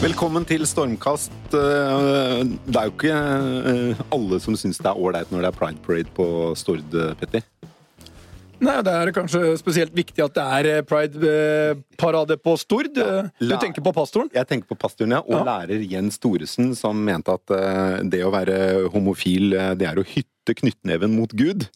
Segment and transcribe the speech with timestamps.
[0.00, 1.32] Velkommen til Stormkast.
[1.52, 5.56] Eh, Det er jo ikke eh, alle som syns det er ålreit når det er
[5.58, 7.40] Pride Parade på Stord, Petty.
[7.40, 7.42] Petter.
[8.60, 12.96] Nei, Det er kanskje spesielt viktig at det er eh, pride-parade på Stord.
[12.96, 14.30] Eh, Du tenker på pastoren?
[14.34, 15.44] Jeg tenker på pastoren, ja, og Ja.
[15.44, 20.04] lærer Jens Thoresen, som mente at eh, det å være homofil, eh, det er å
[20.06, 21.68] hytte knyttneven mot Gud.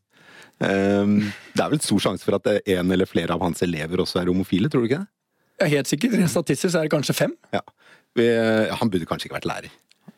[0.60, 1.04] Eh,
[1.52, 4.20] Det er vel stor sjanse for at eh, en eller flere av hans elever også
[4.22, 5.08] er homofile, tror du ikke det?
[5.60, 6.16] Ja, helt sikkert.
[6.28, 7.36] Statistisk er det kanskje fem.
[7.52, 7.60] Ja.
[8.16, 9.72] Han burde kanskje ikke vært lærer.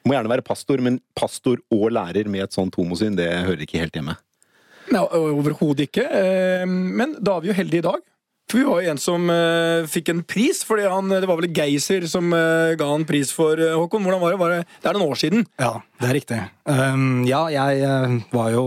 [0.06, 3.80] Må gjerne være pastor, men pastor og lærer med et sånt homosyn, det hører ikke
[3.82, 4.14] helt hjemme.
[4.94, 6.04] Nei, Overhodet ikke.
[6.06, 8.04] Eh, Men da er vi jo heldige i dag.
[8.46, 11.50] For vi var jo en som eh, fikk en pris, fordi han, det var vel
[11.50, 14.04] Geiser som eh, ga han pris for Håkon.
[14.06, 14.38] Hvordan var det?
[14.38, 14.60] Var det?
[14.84, 15.42] Det er noen år siden.
[15.58, 16.38] Ja, det er riktig.
[16.66, 18.64] Um, ja, jeg eh, var jo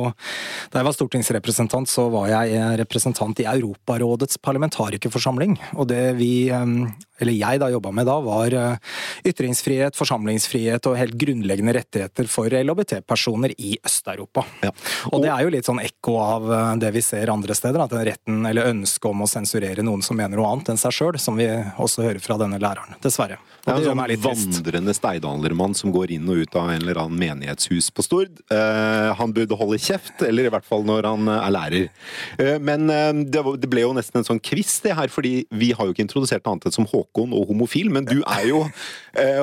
[0.71, 5.57] Da jeg var stortingsrepresentant, så var jeg eh, representant i Europarådets parlamentarikerforsamling.
[5.77, 6.87] Og det vi, um,
[7.19, 8.95] eller jeg da jobba med da, var eh,
[9.29, 14.45] ytringsfrihet, forsamlingsfrihet og helt grunnleggende rettigheter for LHBT-personer i Øst-Europa.
[14.65, 14.73] Ja.
[15.11, 16.49] Og det er jo litt sånn ekko av
[16.81, 20.17] det vi ser andre steder, at den retten eller ønsket om å sensurere noen som
[20.17, 22.97] mener noe annet enn seg sjøl, som vi også hører fra denne læreren.
[23.03, 23.37] Dessverre.
[23.59, 26.71] Det Og er det er en sånn vandrende steinaldermann som går inn og ut av
[26.71, 28.39] en eller annen menighetshus på Stord.
[28.51, 31.87] Eh, han burde holde kjeft, eller i hvert fall når han eh, er lærer.
[32.39, 32.87] Eh, men
[33.29, 36.05] det, det ble jo nesten en sånn quiz, det her, fordi vi har jo ikke
[36.07, 38.63] introdusert noe annet enn som Håkon og homofil, men du er jo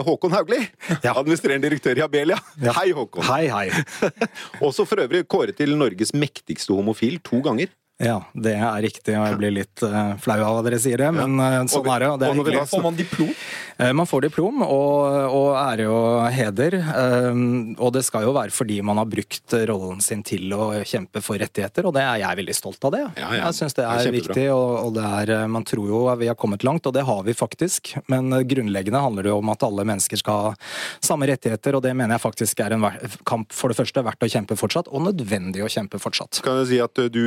[0.06, 0.62] Håkon Haugli,
[1.02, 2.38] administrerende direktør i Abelia.
[2.78, 3.26] Hei, Håkon.
[3.28, 4.10] Hei, hei.
[4.66, 7.72] Også for øvrig kåret til Norges mektigste homofil to ganger.
[7.96, 11.06] Ja, det er riktig, og jeg blir litt uh, flau av at dere sier det,
[11.16, 12.08] men uh, sånn er det.
[12.12, 13.30] og det er og da Får man diplom?
[13.80, 16.76] Uh, Man får diplom og, og ære og heder,
[17.80, 21.40] og det skal jo være fordi man har brukt rollen sin til å kjempe for
[21.40, 23.02] rettigheter, og det er jeg veldig stolt av det.
[23.16, 23.40] Ja, ja.
[23.46, 26.28] Jeg syns det Det er er viktig, og, og det er, man tror jo vi
[26.28, 29.64] har kommet langt, og det har vi faktisk, men grunnleggende handler det jo om at
[29.64, 30.52] alle mennesker skal ha
[31.04, 32.84] samme rettigheter, og det mener jeg faktisk er en
[33.28, 36.42] kamp for det første verdt å kjempe fortsatt, og nødvendig å kjempe fortsatt.
[36.44, 37.24] Kan jeg si at du,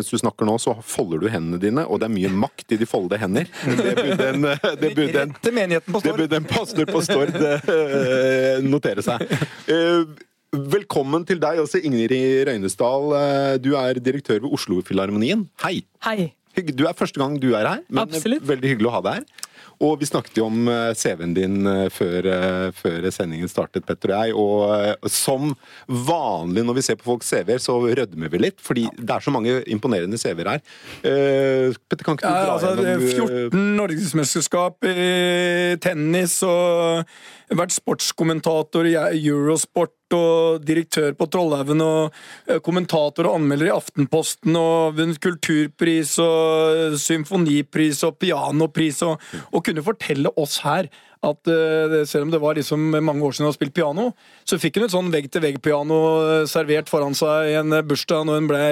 [0.00, 2.78] Mens du snakker nå, så folder du hendene dine, og det er mye makt i
[2.80, 3.50] de foldede hender.
[3.68, 4.46] Det burde en,
[4.80, 9.26] det burde en, Til menigheten på det burde en pastor på Stord eh, notere seg.
[9.68, 12.10] Eh, Velkommen til deg også, Ingrid
[12.48, 13.04] Røynesdal.
[13.14, 15.44] Eh, Du er direktør ved Oslofilharmonien.
[15.62, 15.82] Hei!
[16.02, 16.30] Hei.
[16.74, 18.42] Du er første gang du er her, men Absolutt.
[18.48, 19.46] veldig hyggelig å ha deg her.
[19.80, 24.12] Og vi snakket jo om eh, CV-en din eh, før, eh, før sendingen startet, Petter
[24.12, 24.34] og jeg.
[24.36, 25.54] Og som
[25.88, 28.60] vanlig når vi ser på folks CV-er, så rødmer vi litt.
[28.60, 30.64] Fordi det er så mange imponerende CV-er her.
[31.04, 37.74] Uh, Petter, kan ikke du Ja, altså, gjennom eh, 14 norgesmesterskap i tennis og vært
[37.74, 42.16] sportskommentator i Eurosport og direktør på Trollhaugen og
[42.46, 49.64] eh, kommentator og anmelder i Aftenposten og vunnet kulturpris og symfonipris og pianopris og, og
[49.66, 53.50] kunne fortelle oss her at uh, selv om det var liksom mange år siden hun
[53.50, 54.06] har spilt piano,
[54.48, 58.48] så fikk hun et sånn vegg-til-vegg-piano eh, servert foran seg i en bursdag når hun
[58.48, 58.62] ble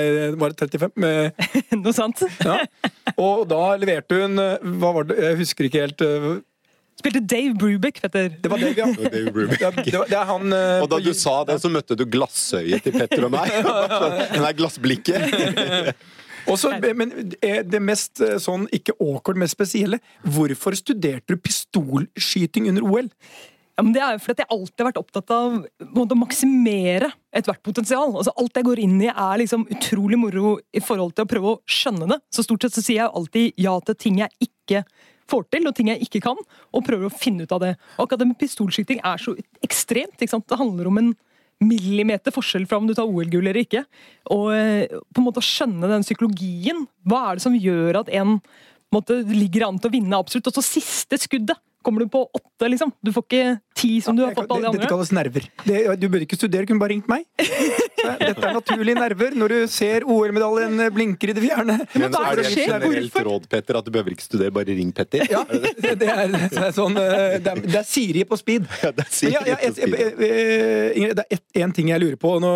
[0.41, 0.94] var det 35.
[0.97, 1.43] med
[1.82, 2.25] Noe sant?
[2.41, 2.56] ja.
[3.21, 4.41] Og da leverte hun
[4.81, 5.19] Hva var det?
[5.21, 6.04] Jeg husker ikke helt.
[6.98, 8.32] Spilte Dave Brubeck, Petter.
[8.42, 8.86] Det var Dave, ja.
[9.10, 9.60] Dave Brubeck.
[9.62, 12.03] Ja, det, var, det er han uh, Og da du sa det, så møtte du
[12.10, 13.53] glassøyet til Petter og meg.
[14.42, 15.94] Nei, glassblikket.
[16.48, 17.12] Og så, Men
[17.44, 23.10] eh, det mest eh, sånn, ikke awkward, mest spesielle Hvorfor studerte du pistolskyting under OL?
[23.78, 25.59] Ja, men det er jo fordi at jeg alltid har vært opptatt av
[25.94, 28.10] måte, å maksimere ethvert potensial.
[28.10, 31.53] Altså, alt jeg går inn i, er liksom utrolig moro i forhold til å prøve
[31.53, 32.19] å skjønne det.
[32.34, 34.82] Så stort sett så sier jeg jo alltid ja til ting jeg ikke
[35.28, 36.39] får til, og ting jeg ikke kan,
[36.72, 37.75] og prøver å finne ut av det.
[37.97, 39.34] Og akkurat det med pistolskyting er så
[39.65, 40.16] ekstremt.
[40.19, 40.49] ikke sant?
[40.49, 41.12] Det handler om en
[41.59, 43.84] millimeter forskjell fra om du tar OL-gull eller ikke.
[44.34, 46.84] Og eh, på en måte å skjønne den psykologien.
[47.09, 48.39] Hva er det som gjør at en
[48.94, 52.69] måte, ligger an til å vinne absolutt, og så siste skuddet kommer du på åtte,
[52.69, 52.93] liksom.
[53.00, 53.44] Du får ikke
[53.78, 55.47] ti som du har fått på alle de Dette kalles nerver.
[55.65, 57.24] Det, du bør ikke studere, kunne bare ringt meg.
[57.98, 61.78] Så Dette er naturlige nerver når du ser OL-medaljen blinker i det fjerne.
[61.98, 64.54] Men hva er er det det et generelt råd, Petter, at du behøver ikke studere,
[64.54, 65.24] bare ring Petter?
[65.33, 68.68] Ja, det, det, er, det er sånn eh, Det er, det er Siri på speed.
[68.84, 69.91] Ja, det er Siri ja, ja, et- å si.
[70.28, 72.36] eh, Ingrid, det er én ting jeg lurer på.
[72.42, 72.53] Nå,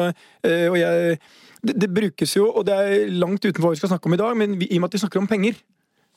[0.47, 1.19] eh, og jeg,
[1.62, 4.21] det, det brukes jo, og det er langt utenfor hva vi skal snakke om i
[4.23, 5.59] dag, men vi, i og med at vi snakker om penger,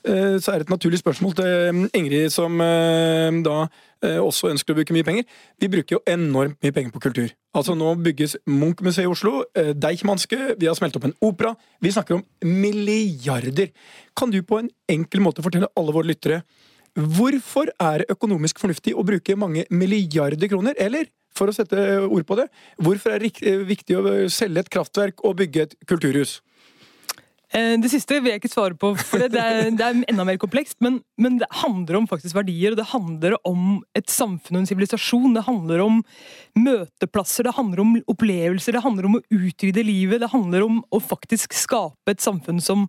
[0.06, 3.56] så er det et naturlig spørsmål til eh, Ingrid, som eh, da
[4.06, 5.26] eh, også ønsker å bruke mye penger.
[5.62, 7.34] Vi bruker jo enormt mye penger på kultur.
[7.56, 11.56] Altså Nå bygges Munch-museet i Oslo, eh, Deichmanske, vi har smelt opp en opera.
[11.82, 13.74] Vi snakker om milliarder.
[14.18, 16.44] Kan du på en enkel måte fortelle alle våre lyttere
[16.96, 20.78] Hvorfor er det økonomisk fornuftig å bruke mange milliarder kroner?
[20.80, 21.76] Eller, for å sette
[22.06, 22.46] ord på det,
[22.80, 26.38] hvorfor er det viktig å selge et kraftverk og bygge et kulturhus?
[27.56, 30.40] Eh, det siste vil jeg ikke svare på, for det er, det er enda mer
[30.42, 30.76] komplekst.
[30.84, 34.70] Men, men, det handler om faktisk verdier, og det handler om et samfunn og en
[34.70, 35.38] sivilisasjon.
[35.38, 36.02] Det handler om
[36.60, 40.24] møteplasser, det handler om opplevelser, det handler om å utvide livet.
[40.24, 42.88] Det handler om å faktisk skape et samfunn som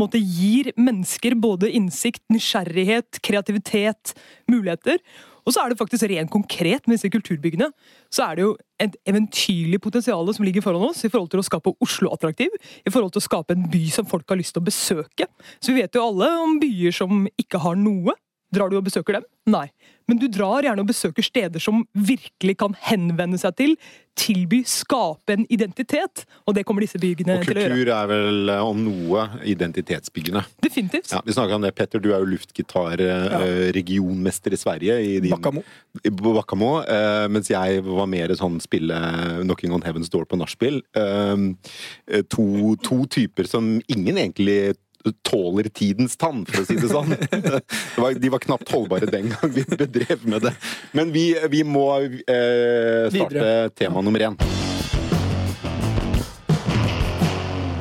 [0.00, 4.16] måte, gir mennesker både innsikt, nysgjerrighet, kreativitet,
[4.50, 4.98] muligheter.
[5.48, 7.70] Og så er det faktisk rent konkret med disse kulturbyggene.
[8.12, 8.50] Så er det jo
[8.84, 12.52] et eventyrlig potensial som ligger foran oss i forhold til å skape Oslo attraktiv.
[12.84, 15.28] I forhold til å skape en by som folk har lyst til å besøke.
[15.56, 18.12] Så vi vet jo alle om byer som ikke har noe.
[18.54, 19.24] Drar du og besøker dem?
[19.48, 19.66] Nei.
[20.08, 23.74] Men du drar gjerne og besøker steder som virkelig kan henvende seg til,
[24.18, 26.24] tilby, skape en identitet.
[26.48, 27.68] Og det kommer disse byggene til å gjøre.
[27.68, 29.20] Og kultur er vel eh, om noe
[29.52, 30.42] identitetsbyggende.
[30.64, 31.12] Definitivt.
[31.12, 31.98] Ja, vi snakka om det, Petter.
[32.00, 34.94] Du er jo luftgitar-regionmester i Sverige.
[34.96, 35.60] I din, Bakkamo.
[36.00, 36.70] I Bakkamo.
[36.88, 38.96] eh, mens jeg var mer sånn spille
[39.44, 40.80] Knocking on Heaven's Door på nachspiel.
[40.96, 41.36] Eh,
[42.32, 42.44] to,
[42.80, 44.72] to typer som ingen egentlig
[45.26, 47.14] tåler tidens tann, for å si det sånn.
[47.98, 50.52] Det var, de var knapt holdbare den gang vi bedrev med det.
[50.96, 53.70] Men vi, vi må eh, starte Videre.
[53.74, 54.38] tema nummer én.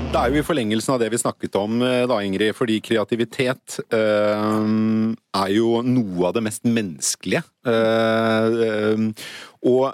[0.08, 3.76] Det er jo i forlengelsen av det vi snakket om, eh, da, Ingrid, fordi kreativitet
[3.94, 4.62] eh,
[5.44, 7.44] er jo noe av det mest menneskelige.
[7.68, 9.28] Eh, eh,
[9.68, 9.92] og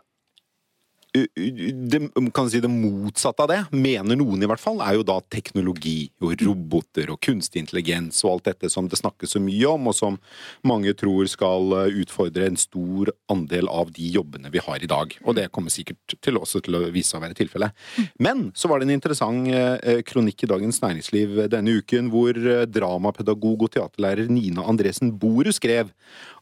[1.13, 1.99] det,
[2.33, 6.07] kan si det motsatte av det, mener noen i hvert fall, er jo da teknologi
[6.23, 9.97] og roboter og kunstig intelligens og alt dette som det snakkes så mye om, og
[9.97, 10.17] som
[10.65, 15.13] mange tror skal eh, utfordre en stor andel av de jobbene vi har i dag.
[15.23, 17.77] Og det kommer sikkert til også til å vise seg å være tilfellet.
[18.23, 22.65] Men så var det en interessant eh, kronikk i Dagens Næringsliv denne uken hvor eh,
[22.65, 25.93] dramapedagog og teaterlærer Nina Andresen Boru skrev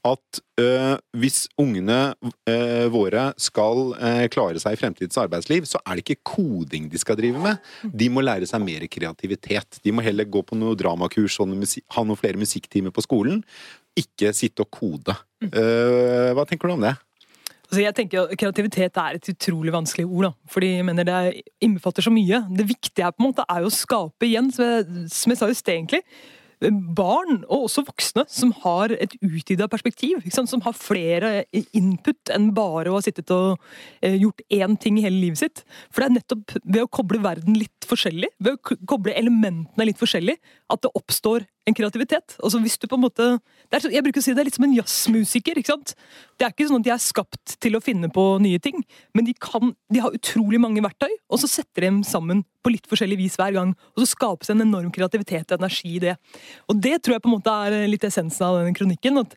[0.08, 2.16] at øh, hvis ungene
[2.50, 7.02] øh, våre skal øh, klare seg i fremtidens arbeidsliv, så er det ikke koding de
[7.02, 7.62] skal drive med.
[7.94, 9.78] De må lære seg mer kreativitet.
[9.84, 13.44] De må heller gå på noe dramakurs, og ha noen flere musikktimer på skolen.
[13.98, 15.14] Ikke sitte og kode.
[15.44, 16.96] Uh, hva tenker du om det?
[17.72, 20.26] Altså jeg tenker jo Kreativitet er et utrolig vanskelig ord.
[20.28, 20.32] da.
[20.52, 22.42] Fordi jeg mener Det er- innbefatter så mye.
[22.58, 25.38] Det viktige er på en måte er jo å skape igjen, som jeg, som jeg
[25.38, 26.02] sa i sted, egentlig.
[26.70, 30.22] Barn, og også voksne, som har et utvida perspektiv.
[30.30, 31.32] Som har flere
[31.74, 33.58] input enn bare å ha sittet og
[34.02, 35.64] eh, gjort én ting i hele livet sitt.
[35.90, 40.02] For det er nettopp ved å koble verden litt forskjellig, ved å koble elementene litt
[40.02, 40.38] forskjellig,
[40.72, 42.36] at det oppstår en kreativitet.
[42.42, 43.26] Altså hvis du på en måte
[43.72, 45.58] er, så- Jeg bruker å si det er litt som en jazzmusiker.
[45.58, 45.94] ikke sant?
[46.40, 48.84] Det er ikke sånn at de er skapt til å finne på nye ting,
[49.14, 52.72] men de, kan, de har utrolig mange verktøy, og så setter de dem sammen på
[52.72, 53.76] litt forskjellig vis hver gang.
[53.96, 56.18] Og så skapes en enorm kreativitet og energi i det.
[56.70, 59.20] Og det tror jeg på en måte er litt essensen av denne kronikken.
[59.20, 59.36] at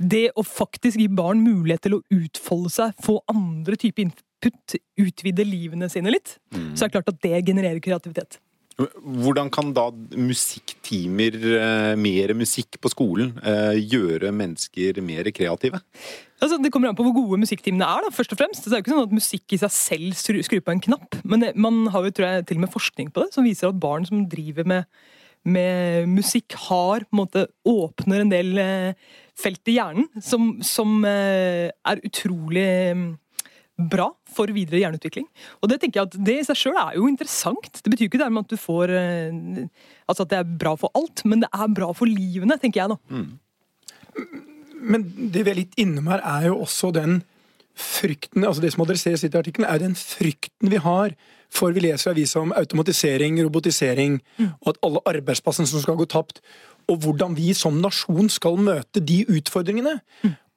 [0.00, 5.44] det å faktisk gi barn mulighet til å utfolde seg, få andre typer input, utvide
[5.44, 6.38] livene sine litt,
[6.74, 8.38] så er det klart at det genererer kreativitet.
[8.78, 15.80] Hvordan kan da musikktimer, eh, mer musikk på skolen, eh, gjøre mennesker mer kreative?
[16.40, 18.06] Altså, det kommer an på hvor gode musikktimene er.
[18.06, 18.64] da, først og fremst.
[18.64, 21.20] Det er jo ikke sånn at Musikk i seg selv skru- skrur på en knapp,
[21.24, 23.68] men det, man har jo tror jeg, til og med forskning på det, som viser
[23.68, 24.84] at barn som driver med,
[25.44, 28.94] med musikk, har på en måte åpner en del eh,
[29.36, 33.18] felt i hjernen som, som er utrolig mm,
[33.92, 35.26] bra for videre hjerneutvikling.
[35.60, 37.80] Og det tenker jeg at det i seg sjøl er jo interessant.
[37.80, 39.66] Det betyr ikke dermed at du får eh,
[40.10, 42.90] Altså at det er bra for alt, men det er bra for livene, tenker jeg
[42.90, 43.20] da.
[44.80, 47.20] Men det vi er litt innom her, er jo også den
[47.80, 51.14] frykten altså Det som adresseres i artikkelen, er den frykten vi har
[51.50, 54.20] for vi leser aviser om automatisering, robotisering,
[54.62, 56.40] og at alle arbeidsplassene som skal gå tapt.
[56.90, 59.98] Og hvordan vi som nasjon skal møte de utfordringene.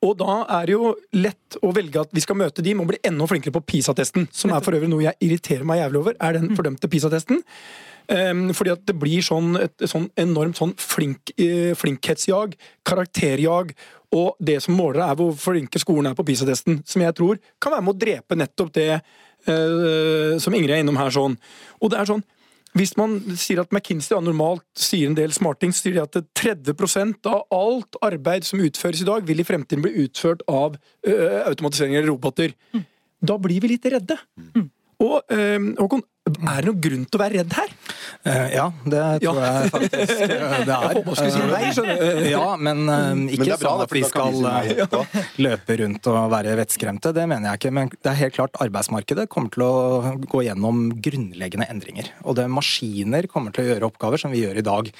[0.03, 2.99] Og da er det jo lett å velge at vi skal møte de, må bli
[3.07, 4.27] enda flinkere på PISA-testen.
[4.35, 7.39] Som er for øvrig noe jeg irriterer meg jævlig over, er den fordømte PISA-testen.
[8.11, 13.71] Um, fordi at det blir sånn, et sånn enormt sånn flink, uh, flinkhetsjag, karakterjag,
[14.13, 17.73] og det som måler er hvor flinke skolen er på PISA-testen, som jeg tror kan
[17.73, 21.15] være med å drepe nettopp det uh, som Ingrid er innom her.
[21.15, 21.39] sånn.
[21.79, 22.25] Og det er sånn,
[22.77, 27.27] hvis man sier at McKinsey normalt sier en del smarting, så sier de at 30
[27.29, 31.13] av alt arbeid som utføres i dag, vil i fremtiden bli utført av ø,
[31.45, 32.55] automatisering eller roboter.
[33.23, 34.17] Da blir vi litt redde.
[35.03, 35.43] Og ø,
[35.77, 37.71] Håkon, er det noen grunn til å være redd her?
[38.23, 39.61] Eh, ja, det tror Ja.
[39.63, 40.83] jeg faktisk eh, det er.
[40.83, 42.03] Jeg håper si nei, skjønner.
[42.03, 42.83] Eh, Ja, men
[43.29, 47.13] ikke det bra, sånn at de vi skal nei løpe rundt og være vettskremte.
[47.15, 47.73] Det mener jeg ikke.
[47.79, 49.73] Men det er helt klart arbeidsmarkedet kommer til å
[50.29, 52.09] gå gjennom grunnleggende endringer.
[52.23, 54.91] Og det maskiner kommer til å gjøre oppgaver som vi gjør i dag.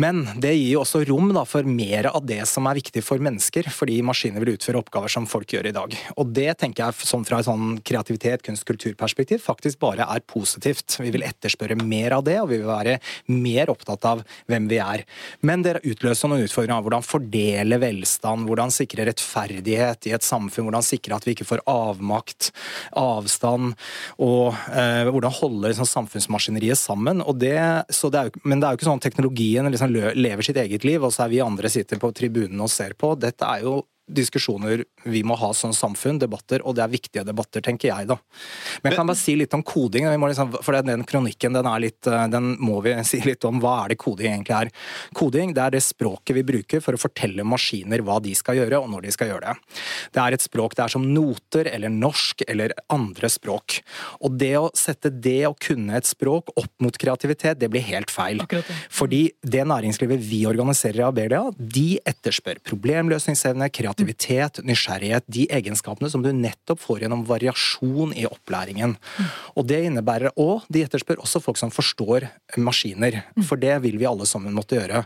[0.00, 3.22] Men det gir jo også rom da, for mer av det som er viktig for
[3.22, 5.96] mennesker, fordi maskiner vil utføre oppgaver som folk gjør i dag.
[6.20, 10.98] Og det tenker jeg sånn fra et sånn kreativitet, kunst, kulturperspektiv faktisk bare er positivt.
[11.00, 12.98] Vi vil etterspørre mer av det, og vi vil være
[13.32, 15.04] mer opptatt av hvem vi er.
[15.46, 20.68] Men det utløser noen utfordringer av hvordan fordele velstand, hvordan sikre rettferdighet i et samfunn,
[20.68, 22.50] hvordan sikre at vi ikke får avmakt,
[22.98, 23.74] avstand,
[24.22, 27.24] og eh, hvordan holde liksom, samfunnsmaskineriet sammen.
[27.40, 27.54] Det,
[27.90, 31.02] det jo, men det er jo ikke sånn at teknologien liksom, lever sitt eget liv,
[31.02, 33.14] og så er vi andre sitter på tribunene og ser på.
[33.20, 33.80] Dette er jo
[34.14, 38.16] diskusjoner vi må ha som samfunn, debatter, og det er viktige debatter, tenker jeg, da.
[38.82, 42.06] Men jeg kan bare si litt om koding, liksom, for den kronikken den, er litt,
[42.10, 43.60] eh, den må vi si litt om.
[43.62, 44.72] Hva er det koding egentlig er?
[45.16, 48.82] Koding det er det språket vi bruker for å fortelle maskiner hva de skal gjøre,
[48.82, 49.78] og når de skal gjøre det.
[50.14, 53.80] Det er et språk det er som noter eller norsk eller andre språk.
[54.24, 58.12] Og det å sette det å kunne et språk opp mot kreativitet, det blir helt
[58.12, 58.42] feil.
[58.92, 66.10] Fordi det næringslivet vi organiserer i Abelia, de etterspør problemløsningsevne, kreativitet, kreativitet, nysgjerrighet, de egenskapene
[66.10, 68.96] som du nettopp får gjennom variasjon i opplæringen.
[69.56, 74.06] Og Det innebærer òg De etterspør også folk som forstår maskiner, for det vil vi
[74.06, 75.04] alle sammen måtte gjøre.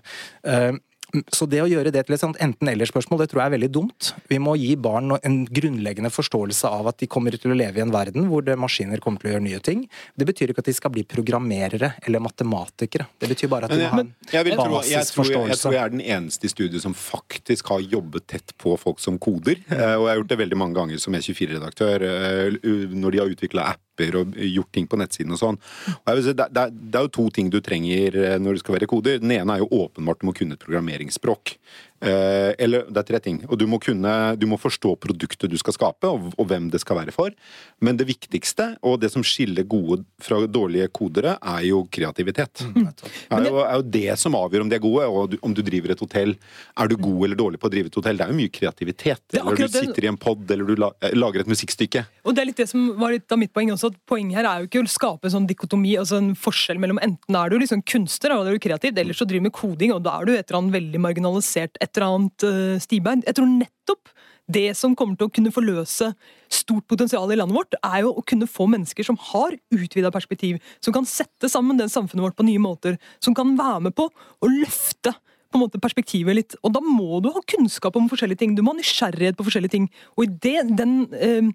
[1.34, 4.10] Så det å gjøre det til et enten-eller-spørsmål, det tror jeg er veldig dumt.
[4.30, 7.84] Vi må gi barn en grunnleggende forståelse av at de kommer til å leve i
[7.84, 9.84] en verden hvor maskiner kommer til å gjøre nye ting.
[10.18, 13.08] Det betyr ikke at de skal bli programmerere eller matematikere.
[13.20, 14.90] Det betyr bare at de må ha en basisforståelse.
[14.90, 18.56] jeg, tror, jeg, tror jeg er den eneste i studiet som faktisk har jobbet tett
[18.60, 19.62] på folk som koder.
[19.70, 23.34] Eh, og jeg har gjort det veldig mange ganger som E24-redaktør eh, når de har
[23.34, 25.58] utvikla app apper og gjort ting på nettsiden og sånn.
[26.04, 28.78] Og si, det, det, det, er jo to ting du trenger eh, når du skal
[28.78, 29.20] være koder.
[29.22, 31.56] Den ene er jo åpenbart du må kunne et programmeringsspråk.
[32.02, 33.38] Eh, eller det er tre ting.
[33.48, 36.82] Og du må, kunne, du må forstå produktet du skal skape, og, og, hvem det
[36.82, 37.32] skal være for.
[37.84, 42.64] Men det viktigste, og det som skiller gode fra dårlige kodere, er jo kreativitet.
[42.74, 42.90] Mm.
[43.30, 45.94] Er, jo, er jo det som avgjør om de er gode, og om du driver
[45.94, 46.34] et hotell.
[46.80, 48.20] Er du god eller dårlig på å drive et hotell?
[48.20, 49.24] Det er jo mye kreativitet.
[49.38, 52.04] Eller du sitter i en pod, eller du eh, lager et musikkstykke.
[52.24, 54.50] Og det er litt det som var litt av mitt poeng også, at poenget her
[54.50, 57.58] er jo ikke å skape en sånn dikotomi, altså en forskjell mellom enten er du
[57.60, 60.18] liksom kunstner, og da er du kreativ, eller så driver du med koding, og da
[60.18, 63.24] er du et eller annet veldig marginalisert et eller annet uh, stibein.
[63.26, 64.12] Jeg tror nettopp
[64.52, 66.10] det som kommer til å kunne forløse
[66.52, 70.58] stort potensial i landet vårt, er jo å kunne få mennesker som har utvida perspektiv,
[70.84, 74.10] som kan sette sammen det samfunnet vårt på nye måter, som kan være med på
[74.10, 75.14] å løfte
[75.54, 76.56] på en måte perspektivet litt.
[76.66, 78.54] Og da må du ha kunnskap om forskjellige ting.
[78.56, 79.86] Du må ha nysgjerrighet på forskjellige ting.
[80.18, 81.50] Og i det, den, eh,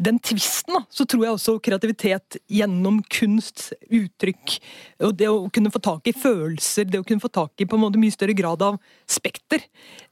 [0.00, 4.56] den tvisten, da, så tror jeg også kreativitet gjennom kunst, uttrykk,
[5.04, 7.76] og det å kunne få tak i følelser, det å kunne få tak i på
[7.76, 9.66] en måte mye større grad av spekter,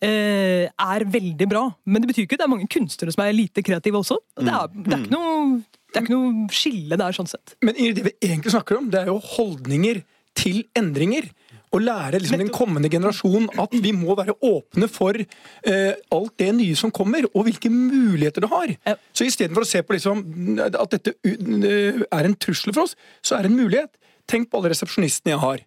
[0.04, 1.64] eh, er veldig bra.
[1.86, 4.20] Men det betyr ikke at det er mange kunstnere som er lite kreative også.
[4.36, 5.62] Det er, det er ikke noe
[5.94, 7.52] det er ikke noe skille der, sånn sett.
[7.62, 10.00] Men det vi egentlig snakker om, det er jo holdninger
[10.34, 11.28] til endringer
[11.74, 16.50] å lære liksom, den kommende generasjon at vi må være åpne for eh, alt det
[16.56, 18.74] nye som kommer, og hvilke muligheter det har.
[19.16, 20.24] Så istedenfor å se på liksom,
[20.64, 23.92] at dette er en trussel for oss, så er det en mulighet.
[24.30, 25.64] Tenk på alle resepsjonistene jeg har.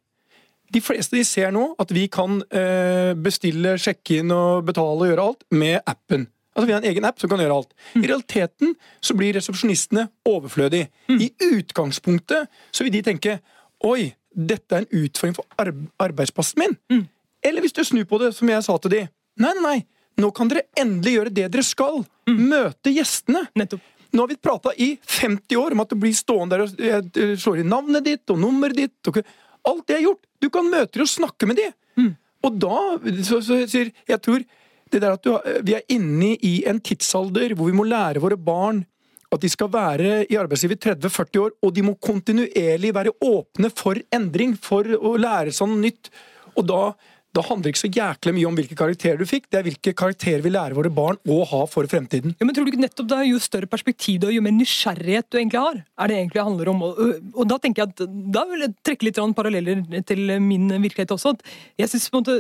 [0.74, 5.12] De fleste de ser nå at vi kan eh, bestille, sjekke inn og betale og
[5.12, 6.28] gjøre alt med appen.
[6.58, 7.76] Altså Vi har en egen app som kan gjøre alt.
[7.94, 8.02] Mm.
[8.02, 10.90] I realiteten så blir resepsjonistene overflødige.
[11.08, 11.22] Mm.
[11.22, 13.38] I utgangspunktet så vil de tenke
[13.86, 15.72] Oi, dette er en utfordring for
[16.04, 16.76] arbeidsplassen min.
[16.94, 17.06] Mm.
[17.46, 19.04] Eller hvis du snur på det, som jeg sa til de.
[19.42, 19.78] Nei, nei, nei.
[20.22, 22.02] Nå kan dere endelig gjøre det dere skal.
[22.30, 22.40] Mm.
[22.52, 23.46] Møte gjestene.
[23.58, 23.84] Nettopp.
[24.16, 27.62] Nå har vi prata i 50 år om at du blir stående der og slår
[27.62, 29.12] inn navnet ditt og nummeret ditt.
[29.12, 29.20] Og
[29.68, 30.24] alt det er gjort.
[30.42, 31.76] Du kan møte dem og snakke med dem.
[32.00, 32.14] Mm.
[32.48, 32.80] Og da
[33.28, 34.46] så, så, sier jeg tror
[34.88, 35.34] det der at du,
[35.68, 38.86] vi er inne i en tidsalder hvor vi må lære våre barn
[39.34, 43.72] at de skal være i arbeidslivet i 30-40 år, og de må kontinuerlig være åpne
[43.76, 46.12] for endring, for å lære sånn nytt.
[46.58, 46.82] Og da
[47.38, 49.94] da handler det ikke så jæklig mye om hvilke karakterer du fikk, det er hvilke
[49.98, 52.34] karakterer vi lærer våre barn å ha for fremtiden.
[52.40, 55.28] Ja, men tror du ikke nettopp det er Jo større perspektiv og jo mer nysgjerrighet
[55.30, 56.84] du egentlig har, er det egentlig det handler om.
[56.88, 57.04] Og,
[57.36, 61.36] og da tenker jeg at da vil jeg trekke litt paralleller til min virkelighet også.
[61.36, 61.46] at
[61.84, 62.38] jeg synes på en måte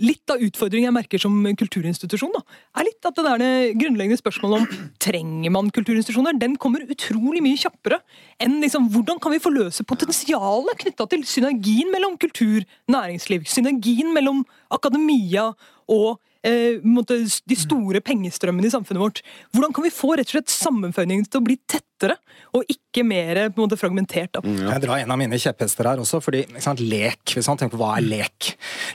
[0.00, 2.42] Litt av utfordringen jeg merker som kulturinstitusjon, da,
[2.80, 7.60] er litt at det der grunnleggende spørsmålet om trenger man kulturinstitusjoner, den kommer utrolig mye
[7.60, 8.00] kjappere
[8.42, 14.12] enn liksom, hvordan kan vi få løse potensialet knytta til synergien mellom kultur, næringsliv, synergien
[14.16, 14.44] mellom
[14.74, 15.50] akademia
[15.92, 19.22] og eh, de store pengestrømmene i samfunnet vårt.
[19.52, 21.58] Hvordan kan vi få rett og slett sammenføyningen til å bli
[21.94, 22.16] tettere,
[22.54, 24.38] og ikke mer på en måte, fragmentert?
[24.44, 24.74] Mm, ja.
[24.74, 27.82] Jeg drar en av mine kjepphester her også, fordi sant, lek hvis man tenker på
[27.82, 28.50] Hva er lek?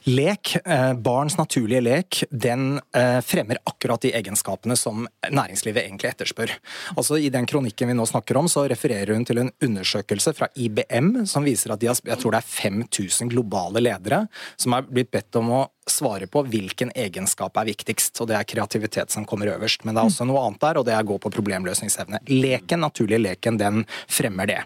[0.08, 6.54] Lek, eh, barns naturlige lek, den eh, fremmer akkurat de egenskapene som næringslivet egentlig etterspør.
[6.96, 10.50] Altså I den kronikken vi nå snakker om, så refererer hun til en undersøkelse fra
[10.56, 14.26] IBM som viser at de har, jeg tror det er 5000 globale ledere
[14.60, 18.48] som har blitt bedt om å svare på hvilken egenskap er viktigst, og det er
[18.48, 19.84] kreativitet som kommer øverst.
[19.86, 22.22] Men det er også noe annet der, og det er å gå på problemløsningsevne.
[22.30, 24.60] Leken naturlige leken den fremmer det.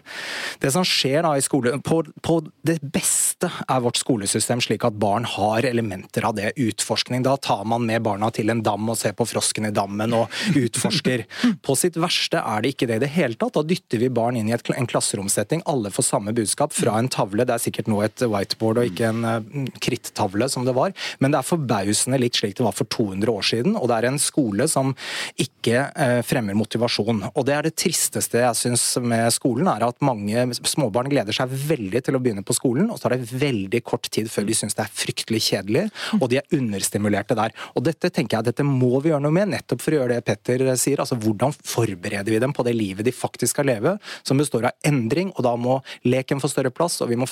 [0.60, 4.98] Det som skjer da i skole, på, på det beste er vårt skolesystem slik at
[5.00, 6.52] barn har elementer av det.
[6.60, 7.24] Utforskning.
[7.26, 10.32] Da tar man med barna til en dam og ser på frosken i dammen og
[10.56, 11.26] utforsker.
[11.64, 13.54] På sitt verste er det ikke det i det hele tatt.
[13.56, 15.62] Da dytter vi barn inn i et, en klasseromsetting.
[15.70, 17.46] Alle får samme budskap fra en tavle.
[17.46, 20.94] Det er sikkert nå et whiteboard og ikke en uh, krittavle som det var.
[21.22, 23.78] Men det er forbausende litt slik det var for 200 år siden.
[23.80, 24.94] Og det er en skole som
[25.40, 27.24] ikke uh, fremmer motivasjon.
[27.32, 27.76] Og det er det
[28.14, 32.44] tristeste jeg syns med skolen, er at mange småbarn gleder seg veldig til å begynne
[32.46, 35.42] på skolen, og så tar det veldig kort tid før de syns det er fryktelig
[35.48, 35.84] kjedelig,
[36.20, 37.54] og de er understimulerte der.
[37.74, 40.26] Og dette tenker jeg dette må vi gjøre noe med, nettopp for å gjøre det
[40.28, 41.02] Petter sier.
[41.02, 44.86] altså Hvordan forbereder vi dem på det livet de faktisk skal leve, som består av
[44.86, 47.28] endring, og da må leken få større plass, og vi må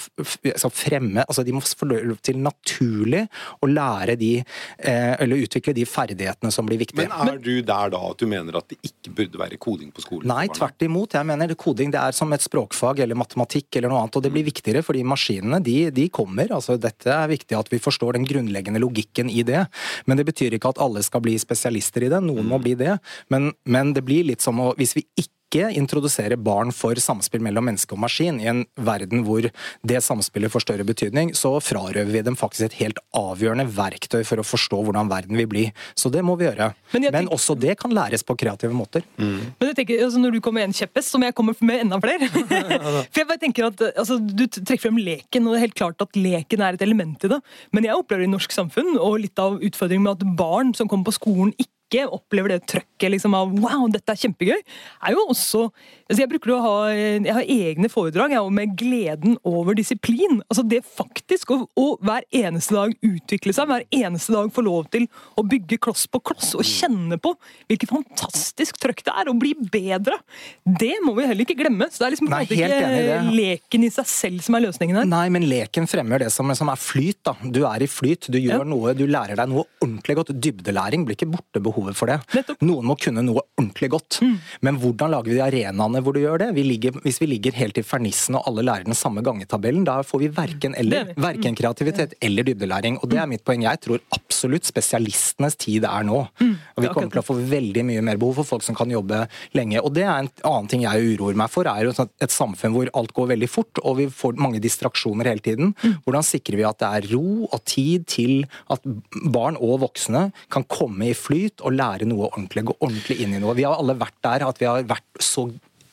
[0.72, 3.22] fremme altså De må få lov til naturlig
[3.62, 4.32] å lære de,
[4.78, 7.06] eh, eller utvikle de ferdighetene som blir viktige.
[7.08, 10.04] Men er du der da at du mener at det ikke burde være koding på
[10.04, 10.28] skolen?
[10.30, 11.16] Nei, tvert imot.
[11.18, 14.32] Jeg mener koding det er som et språkfag eller matematikk eller noe annet, og det
[14.32, 16.54] blir viktigere fordi maskinene de, de kommer.
[16.56, 19.66] altså Dette er viktig at vi forstår den grunnleggende logikken i det.
[20.06, 22.22] Men det betyr ikke at alle skal bli spesialister i det.
[22.24, 22.96] Noen må bli det.
[23.32, 27.42] Men, men det blir litt som å Hvis vi ikke ikke introdusere barn for samspill
[27.44, 29.44] mellom menneske og maskin i en verden hvor
[29.84, 34.40] det samspillet får større betydning, så frarøver vi dem faktisk et helt avgjørende verktøy for
[34.40, 35.66] å forstå hvordan verden vil bli.
[35.98, 36.72] Så det må vi gjøre.
[36.94, 39.04] Men, Men også det kan læres på kreative måter.
[39.18, 39.52] Mm.
[39.58, 41.84] Men jeg tenker, altså Når du kommer med en kjepphest, så må jeg komme med
[41.84, 42.28] enda flere.
[43.12, 46.04] for jeg bare tenker at altså, Du trekker frem leken, og det er helt klart
[46.04, 47.40] at leken er et element i det.
[47.76, 51.10] Men jeg opplever i norsk samfunn, og litt av utfordringen med at barn som kommer
[51.10, 54.62] på skolen, ikke ikke opplever det trøkket liksom, av 'wow, dette er kjempegøy',
[55.06, 55.68] er jo også
[56.08, 60.42] altså Jeg bruker å ha jeg har egne foredrag jeg, med gleden over disiplin.
[60.50, 64.90] Altså Det faktisk å, å, hver eneste dag utvikle seg, hver eneste dag få lov
[64.92, 65.06] til
[65.40, 67.32] å bygge kloss på kloss og kjenne på
[67.70, 70.18] hvilket fantastisk trøkk det er, å bli bedre.
[70.64, 71.88] Det må vi heller ikke glemme.
[71.90, 75.08] Så det er liksom Nei, ikke leken i seg selv som er løsningen her.
[75.08, 77.22] Nei, men leken fremmer det som, som er flyt.
[77.24, 77.34] da.
[77.42, 78.68] Du er i flyt, du gjør ja.
[78.68, 80.34] noe, du lærer deg noe ordentlig godt.
[80.42, 82.18] Dybdelæring blir ikke borte behov behovet for det.
[82.36, 82.62] Nettopp.
[82.64, 84.20] Noen må kunne noe ordentlig godt.
[84.22, 84.36] Mm.
[84.66, 86.50] Men hvordan lager vi de arenaene hvor du gjør det?
[86.56, 90.00] Vi ligger, hvis vi ligger helt i fernissen og alle lærer den samme gangetabellen, da
[90.06, 91.12] får vi verken eller.
[91.22, 92.98] Verken kreativitet eller dybdelæring.
[93.02, 93.64] Og det er mitt poeng.
[93.66, 96.22] Jeg tror absolutt spesialistenes tid er nå.
[96.40, 96.54] Mm.
[96.76, 99.24] Og vi kommer til å få veldig mye mer behov for folk som kan jobbe
[99.56, 99.82] lenge.
[99.82, 102.90] Og det er en annen ting jeg uroer meg for, er jo et samfunn hvor
[102.98, 105.72] alt går veldig fort, og vi får mange distraksjoner hele tiden.
[105.82, 105.98] Mm.
[106.06, 108.84] Hvordan sikrer vi at det er ro og tid til at
[109.32, 113.42] barn og voksne kan komme i flyt å lære noe ordentlig, gå ordentlig inn i
[113.42, 113.56] noe.
[113.58, 115.48] Vi har alle vært der at vi har vært så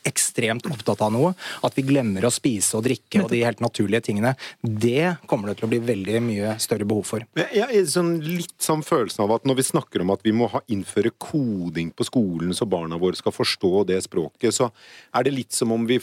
[0.07, 1.33] ekstremt opptatt av noe,
[1.65, 4.33] at vi glemmer å spise og drikke og de helt naturlige tingene.
[4.61, 7.25] Det kommer det til å bli veldig mye større behov for.
[7.39, 10.49] Jeg har sånn, litt sånn følelsen av at når vi snakker om at vi må
[10.53, 14.71] ha, innføre koding på skolen så barna våre skal forstå det språket, så
[15.15, 15.99] er det litt som om vi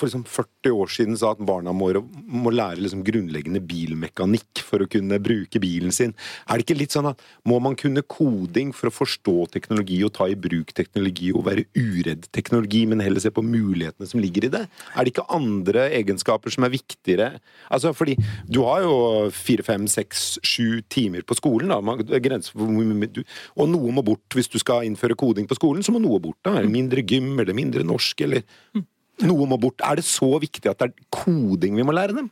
[0.00, 1.90] for liksom 40 år siden sa at barna må,
[2.24, 6.14] må lære liksom grunnleggende bilmekanikk for å kunne bruke bilen sin.
[6.48, 10.14] Er det ikke litt sånn at må man kunne koding for å forstå teknologi og
[10.16, 14.48] ta i bruk teknologi og være uredd teknologi, men heller se på mulighetene som ligger
[14.48, 14.64] i det?
[14.94, 17.30] Er det ikke andre egenskaper som er viktigere?
[17.70, 18.16] Altså, fordi
[18.48, 18.94] du har jo
[19.34, 21.80] fire, fem, seks, sju timer på skolen, da.
[21.84, 24.24] Man, og noe må bort.
[24.36, 26.40] Hvis du skal innføre koding på skolen, så må noe bort.
[26.46, 26.60] da.
[26.70, 28.44] Mindre gym eller mindre norsk eller
[29.26, 29.82] noe må bort.
[29.84, 32.30] Er det så viktig at det er koding vi må lære dem?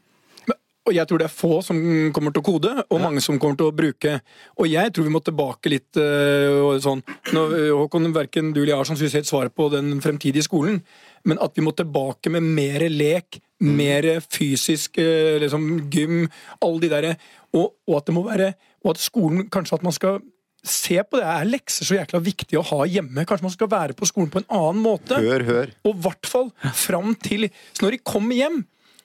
[0.88, 1.78] Og jeg tror det er få som
[2.16, 4.14] kommer til å kode, og mange som kommer til å bruke.
[4.56, 7.02] Og jeg tror vi må tilbake litt øh, sånn
[7.36, 7.42] Nå,
[7.76, 10.80] Håkon, verken du eller jeg har sannsynligvis helt svar på den fremtidige skolen,
[11.28, 13.74] men at vi må tilbake med mer lek, mm.
[13.76, 16.22] mer fysisk uh, liksom, gym,
[16.64, 17.14] alle de derre
[17.52, 18.52] og, og, at det må være
[18.84, 20.20] Og at skolen kanskje at man skal
[20.66, 21.26] Se på det.
[21.26, 23.24] Er lekser så jækla viktig å ha hjemme?
[23.28, 25.20] Kanskje man skal være på skolen på en annen måte?
[25.22, 25.72] Hør, hør.
[25.86, 28.58] Og i hvert fall fram til Så når de kommer hjem,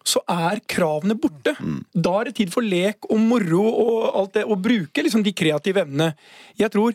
[0.03, 1.53] så er kravene borte.
[1.63, 1.83] Mm.
[1.93, 4.47] Da er det tid for lek og moro og alt det.
[4.47, 6.11] Å bruke liksom de kreative evnene.
[6.59, 6.91] Jeg tror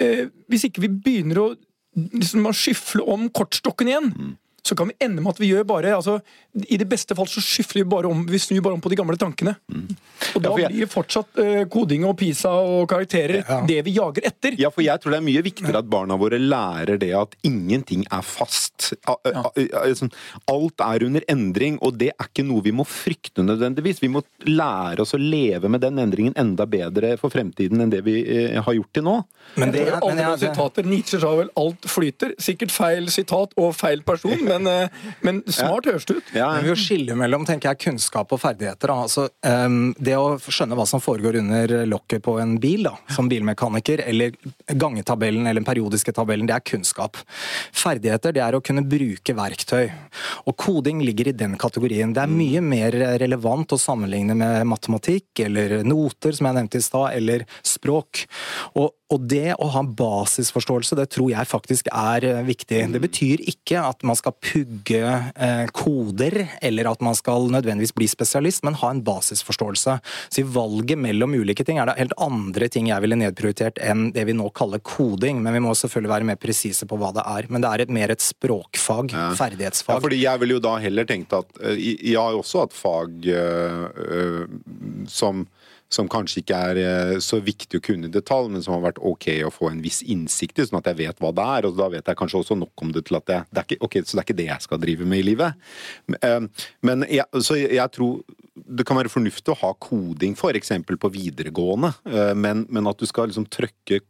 [0.00, 1.46] eh, Hvis ikke vi begynner å
[1.94, 4.32] liksom, skyfle om kortstokken igjen, mm
[4.66, 6.18] så kan vi ende med at vi gjør bare altså,
[6.70, 8.96] I det beste fall så skyfler vi bare om vi snur bare om på de
[8.96, 9.52] gamle tankene.
[9.68, 9.90] Mm.
[10.34, 10.70] Og da ja, jeg...
[10.72, 13.58] blir fortsatt uh, koding og PISA og karakterer ja.
[13.68, 14.56] det vi jager etter.
[14.60, 18.06] Ja, for jeg tror det er mye viktigere at barna våre lærer det at ingenting
[18.08, 18.94] er fast.
[19.04, 20.12] Sånn,
[20.50, 24.00] alt er under endring, og det er ikke noe vi må frykte nødvendigvis.
[24.04, 28.04] Vi må lære oss å leve med den endringen enda bedre for fremtiden enn det
[28.06, 28.16] vi
[28.54, 29.18] har gjort til nå.
[29.60, 32.32] Men det, er jo alle sitater, Nietzsche sa vel 'alt flyter'.
[32.40, 34.38] Sikkert feil sitat og feil person.
[34.48, 36.32] men, eh, men smart høres det ut.
[36.36, 38.90] Ja, Men vi jo skille mellom tenker jeg, kunnskap og ferdigheter.
[38.90, 38.96] Da.
[39.06, 43.28] Altså, um, det å skjønne hva som foregår under lokket på en bil, da, som
[43.30, 44.36] bilmekaniker, eller
[44.72, 47.20] gangetabellen eller den periodiske tabellen, det er kunnskap.
[47.74, 49.88] Ferdigheter det er å kunne bruke verktøy.
[50.48, 52.14] Og koding ligger i den kategorien.
[52.14, 56.84] Det er mye mer relevant å sammenligne med matematikk eller noter, som jeg nevnte i
[56.84, 58.24] stad, eller språk.
[58.74, 62.78] Og, og det å ha basisforståelse, det tror jeg faktisk er eh, viktig.
[62.94, 68.08] Det betyr ikke at man skal pugge eh, koder, eller at man skal nødvendigvis bli
[68.08, 69.98] spesialist, men ha en basisforståelse.
[70.32, 74.08] Så i valget mellom ulike ting er det helt andre ting jeg ville nedprioritert enn
[74.16, 75.42] det vi nå kaller koding.
[75.44, 77.50] Men vi må selvfølgelig være mer presise på hva det er.
[77.52, 79.28] Men det er et, mer et språkfag, Ja.
[79.36, 79.98] ferdighetsfag.
[80.00, 82.72] Ja, fordi jeg ville jo da heller tenkt at eh, Jeg har jo også hatt
[82.72, 84.48] fag øh,
[85.12, 85.44] som
[85.94, 89.00] som kanskje ikke er eh, så viktig å kunne i detalj, men som har vært
[89.02, 91.68] ok å få en viss innsikt i, sånn at jeg vet hva det er.
[91.68, 93.82] Og da vet jeg kanskje også nok om det til at jeg, det er ikke,
[93.88, 95.66] ok, Så det er ikke det jeg skal drive med i livet.
[96.10, 98.22] Men, eh, jeg, så jeg, tror
[98.54, 100.72] det kan være fornuftig å ha koding f.eks.
[100.86, 104.02] på videregående, eh, men, men at du skal liksom trøkke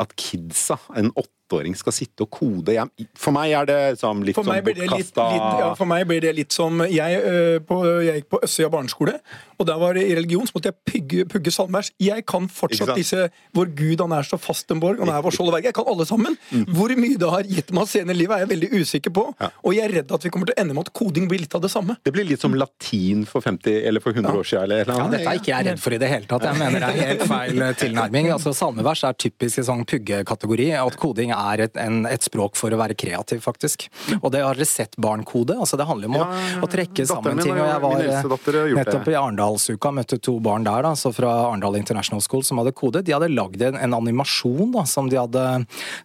[0.00, 1.12] at kidsa, en
[1.50, 2.74] åtteåring, skal sitte og kode.
[2.76, 6.22] Jeg, for meg er det sånn, litt For sånn litt, bortkasta ja, for meg blir
[6.22, 9.18] det litt som Jeg, øh, på, jeg gikk på Øssøya barneskole,
[9.60, 11.90] og der var det i religion så måtte jeg pugge, pugge salmevers.
[12.00, 15.36] Jeg kan fortsatt disse hvor Gud han er så fast en borg, han er vår
[15.36, 15.68] skjold og verge.
[15.68, 16.38] Jeg kan alle sammen.
[16.70, 19.26] Hvor mye det har gitt meg senere i livet, er jeg veldig usikker på.
[19.34, 19.36] Mm.
[19.44, 19.50] Ja.
[19.66, 21.56] Og jeg er redd at vi kommer til å ende med at koding blir litt
[21.56, 21.98] av det samme.
[22.06, 24.64] Det blir litt som latin for 50 eller for 100 år siden.
[24.64, 26.46] Eller, eller Ja, dette er ikke jeg redd for i det hele tatt.
[26.48, 28.30] Jeg mener det er helt feil tilnærming.
[28.36, 30.70] Altså, Salmevers er typisk i sånn puggekategori.
[30.80, 33.88] At koding er et, en, et språk for å være kreativ, faktisk.
[34.20, 35.56] Og det har dere sett barnkode.
[35.60, 36.60] Altså, det handler om å, Ja, ja, ja.
[36.64, 37.54] å trekke sammen min ting.
[37.56, 38.74] Og jeg var gjort det.
[38.80, 42.74] nettopp i Arendalsuka, møtte to barn der, da, så fra Arendal International School, som hadde
[42.76, 43.04] kodet.
[43.06, 45.44] De hadde lagd en, en animasjon da, som de, hadde,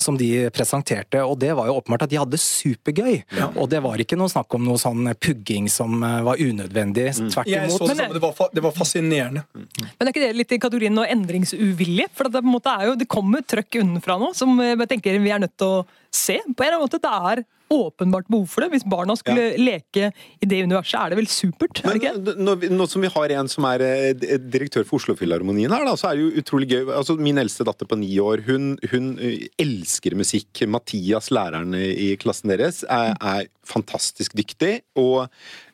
[0.02, 3.22] som de presenterte, og det var jo åpenbart at de hadde supergøy.
[3.56, 7.10] Og det var ikke noe snakk om noe sånn pugging som eh, var unødvendig.
[7.34, 9.44] Tvert Jeg så det det var, det var fascinerende.
[9.56, 12.08] Men er ikke det litt i kategorien nå endringsuvilje?
[12.16, 14.90] For det, på en måte er jo, det kommer trøkk unnenfra nå, som eh, jeg
[14.96, 15.84] tenker vi er nødt til å
[16.14, 16.40] se.
[16.54, 18.70] På en eller annen måte, Det er åpenbart behov for det.
[18.76, 21.82] Hvis barna skulle leke i det universet, er det vel supert?
[21.82, 22.36] er det ikke?
[22.38, 26.12] Nå, nå som vi har en som er eh, direktør for Oslofilharmonien her, da, så
[26.12, 26.84] er det jo utrolig gøy.
[26.94, 30.66] Altså, min eldste datter på ni år, hun, hun eh, elsker musikk.
[30.70, 34.78] Mathias, læreren i klassen deres, er, er fantastisk dyktig.
[35.02, 35.26] Og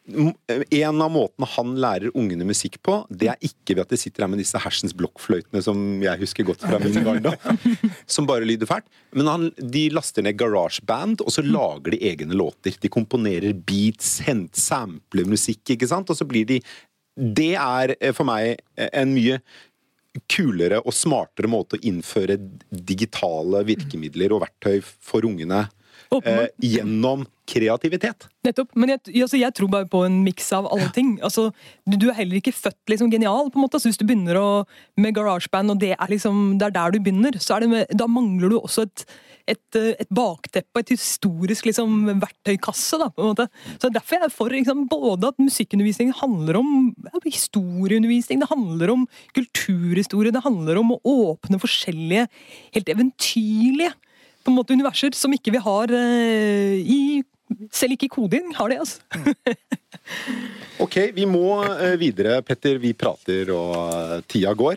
[0.10, 4.26] en av måtene han lærer ungene musikk på, det er ikke ved at de sitter
[4.26, 7.38] her med disse hersens blokkfløytene som jeg husker godt fra min barndom,
[8.16, 8.90] som bare lyder fælt.
[9.16, 12.76] Men han, de laster ned GarageBand, og så lager de egne låter.
[12.82, 16.10] De komponerer beats, hent, sampler musikk, ikke sant?
[16.10, 16.62] Og så blir de
[17.12, 19.42] Det er eh, for meg eh, en mye
[20.32, 22.38] kulere og smartere måte å innføre
[22.72, 25.66] digitale virkemidler og verktøy for ungene
[26.24, 28.28] eh, gjennom kreativitet.
[28.46, 28.72] Nettopp.
[28.80, 31.16] Men jeg, altså, jeg tror bare på en miks av alle ting.
[31.26, 31.50] Altså,
[31.86, 33.52] du, du er heller ikke født liksom genial.
[33.52, 33.80] på en måte.
[33.80, 34.48] Altså, hvis du begynner å,
[35.02, 37.94] med GarageBand, og det er, liksom, det er der du begynner, så er det med,
[37.98, 39.06] da mangler du også et,
[39.52, 43.02] et, et bakteppe, et historisk liksom, verktøykasse.
[43.02, 43.48] Da, på en måte.
[43.82, 46.72] Så Derfor er jeg for liksom, både at musikkundervisning handler om
[47.08, 52.30] ja, historieundervisning, det handler om kulturhistorie, det handler om å åpne forskjellige,
[52.78, 53.94] helt eventyrlige
[54.42, 57.22] på en måte universer som ikke vi har eh, i
[57.74, 59.00] Selv ikke koding har det, altså.
[60.82, 62.80] Ok, vi må eh, videre, Petter.
[62.82, 64.76] Vi prater, og eh, tida går.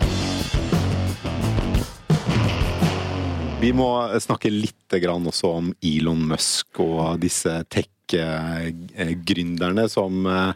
[3.64, 3.86] Vi må
[4.20, 10.52] snakke litt også om Elon Musk og disse tech-gründerne som eh,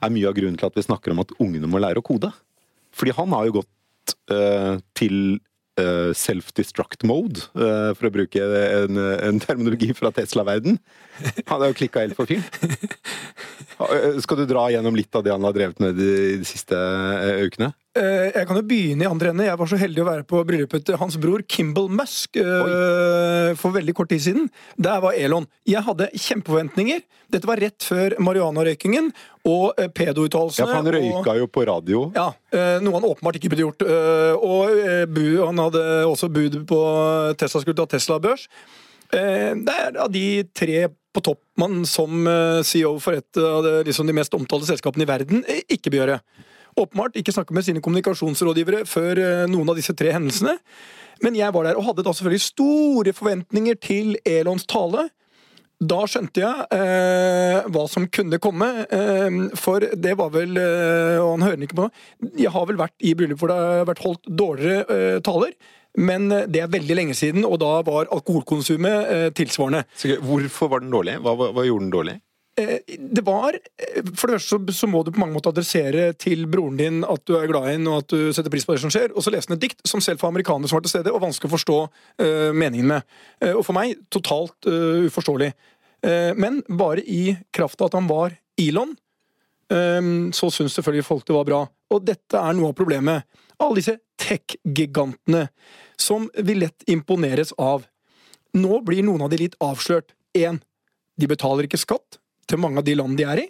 [0.00, 2.30] er mye av grunnen til at vi snakker om at ungene må lære å kode.
[2.96, 5.40] Fordi han har jo gått eh, til eh,
[6.16, 10.78] self-destruct mode, eh, for å bruke en, en terminologi fra Tesla-verden.
[11.50, 12.44] Han har jo klikka helt for fyren.
[13.78, 16.74] Eh, Skal du dra gjennom litt av det han har drevet med de, de siste
[16.74, 17.68] eh, ukene?
[17.98, 19.46] Eh, Jeg kan jo begynne i andre ende.
[19.48, 23.54] Jeg var så heldig å være på bryllupet til hans bror Kimball Musk Oi.
[23.58, 24.48] for veldig kort tid siden.
[24.78, 25.46] Der var Elon.
[25.66, 27.02] Jeg hadde kjempeforventninger.
[27.28, 29.10] Dette var rett før marihuanarøykingen
[29.48, 30.66] og eh, Ja, pedo-uttalelsene.
[30.66, 32.12] for han og- røyka jo på radio.
[32.14, 33.82] Ja, eh, Noe han åpenbart ikke burde gjort.
[33.82, 36.78] Eh, Og eh, han hadde også bud på
[37.36, 38.46] Tesla skulle ta Tesla-børs.
[39.12, 43.62] Eh, Det er av de tre på topp man som eh, CEO for et av
[43.64, 46.20] de, liksom de mest omtalte selskapene i verden eh, ikke bør gjøre.
[46.78, 50.56] Åpenbart ikke snakket med sine kommunikasjonsrådgivere før eh, noen av disse tre hendelsene.
[51.24, 55.08] Men jeg var der og hadde da selvfølgelig store forventninger til Elons tale.
[55.78, 61.36] Da skjønte jeg eh, hva som kunne komme, eh, for det var vel eh, Og
[61.36, 61.86] han hører ikke på
[62.42, 65.54] Jeg har vel vært i bryllup hvor det har vært holdt dårligere eh, taler,
[65.94, 69.84] men eh, det er veldig lenge siden, og da var alkoholkonsumet tilsvarende.
[69.94, 71.20] Så, hvorfor var den dårlig?
[71.22, 72.16] Hva, hva, hva gjorde den dårlig?
[72.58, 76.46] Eh, det var eh, For det første så, må du på mange måter adressere til
[76.50, 78.82] broren din at du er glad i ham og at du setter pris på det
[78.82, 81.12] som skjer, og så lese et dikt som selv for amerikanere som var til stede,
[81.14, 83.06] og vanskelig å forstå uh, meningen med.
[83.42, 85.52] Uh, og for meg totalt uh, uforståelig.
[86.38, 88.92] Men bare i kraft av at han var Elon,
[89.66, 91.58] så syns selvfølgelig folk det var bra.
[91.90, 93.26] Og dette er noe av problemet.
[93.58, 95.48] Alle disse tech-gigantene
[95.98, 97.88] som vi lett imponeres av.
[98.54, 100.14] Nå blir noen av de litt avslørt.
[100.38, 100.62] Én,
[101.18, 103.48] de betaler ikke skatt til mange av de land de er i.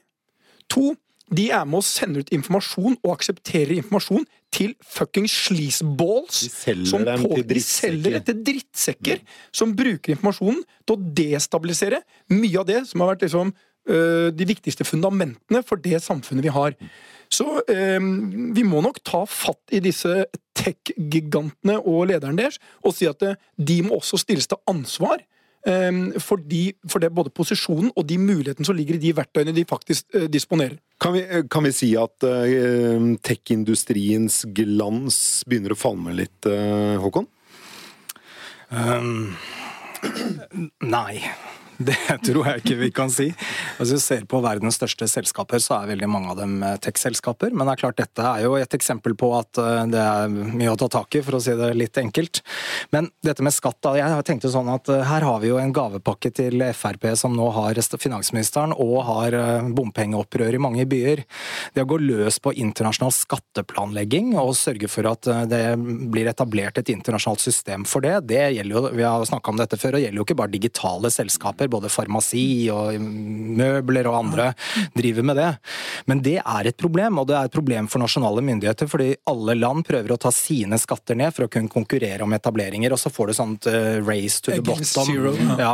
[0.75, 0.93] To,
[1.29, 6.41] de er med å sende ut informasjon og aksepterer informasjon til fucking sleazeballs.
[6.47, 8.11] De selger dem på- til De drittsekker.
[8.15, 9.21] det til drittsekker
[9.53, 12.01] som bruker informasjonen til å destabilisere
[12.33, 13.53] mye av det som har vært liksom
[13.89, 16.75] øh, de viktigste fundamentene for det samfunnet vi har.
[17.31, 18.01] Så øh,
[18.57, 20.25] vi må nok ta fatt i disse
[20.57, 25.21] tech-gigantene og lederen deres og si at øh, de må også stilles til ansvar.
[25.67, 29.57] Øh, for, de, for det både posisjonen og de mulighetene som ligger i de verktøyene
[29.57, 30.79] de faktisk øh, disponerer.
[31.01, 37.29] Kan vi, kan vi si at uh, tech-industriens glans begynner å falme litt, eh, Håkon?
[38.75, 39.37] Um,
[40.97, 41.23] nei.
[41.89, 43.29] Det tror jeg ikke vi kan si.
[43.79, 47.53] Hvis du ser på verdens største selskaper, så er veldig mange av dem eh, tech-selskaper.
[47.55, 50.73] Men det er klart dette er jo et eksempel på at eh, det er mye
[50.73, 52.43] å ta tak i, for å si det litt enkelt.
[52.95, 53.95] Men dette med skatt, da.
[54.01, 57.51] Jeg tenkte sånn at eh, her har vi jo en gavepakke til Frp som nå
[57.55, 59.35] har finansministeren, og har
[59.75, 61.23] bompengeopprør i mange byer.
[61.75, 65.63] Det å gå løs på internasjonal skatteplanlegging og sørge for at det
[66.11, 69.79] blir etablert et internasjonalt system for det, det gjelder jo, vi har snakka om dette
[69.81, 74.51] før, og gjelder jo ikke bare digitale selskaper, både farmasi og møbler og andre
[74.97, 75.51] driver med det.
[76.11, 79.57] Men det er et problem, og det er et problem for nasjonale myndigheter, fordi alle
[79.59, 83.13] land prøver å ta sine skatter ned for å kunne konkurrere om etableringer, og så
[83.13, 85.09] får du sånt uh, race to the bottom.
[85.09, 85.59] zero, ja.
[85.59, 85.73] Ja.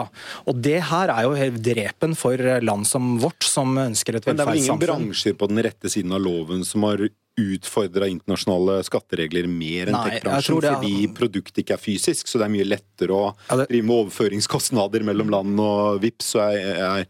[0.51, 4.35] Og det her er jo drepen for land som vårt, som ønsker et velferdssamfunn.
[4.35, 7.07] Men det er vel ingen bransjer på den rette siden av loven som har
[7.41, 12.53] utfordra internasjonale skatteregler mer enn tech-bransjen, er- fordi produktet ikke er fysisk, så det er
[12.55, 13.33] mye lettere å
[13.67, 17.07] drive med overføringskostnader mellom land, og vips, så er, er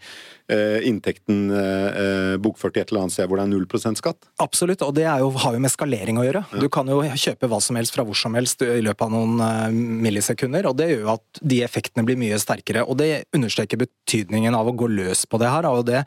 [0.85, 4.29] inntekten eh, bokført i et eller annet sted hvor det er 0 skatt.
[4.43, 6.43] Absolutt, og det er jo, har jo med skalering å gjøre.
[6.61, 9.41] Du kan jo kjøpe hva som helst fra hvor som helst i løpet av noen
[9.41, 12.85] eh, millisekunder, og det gjør jo at de effektene blir mye sterkere.
[12.85, 15.69] Og det understreker betydningen av å gå løs på det her.
[15.71, 16.05] Og det,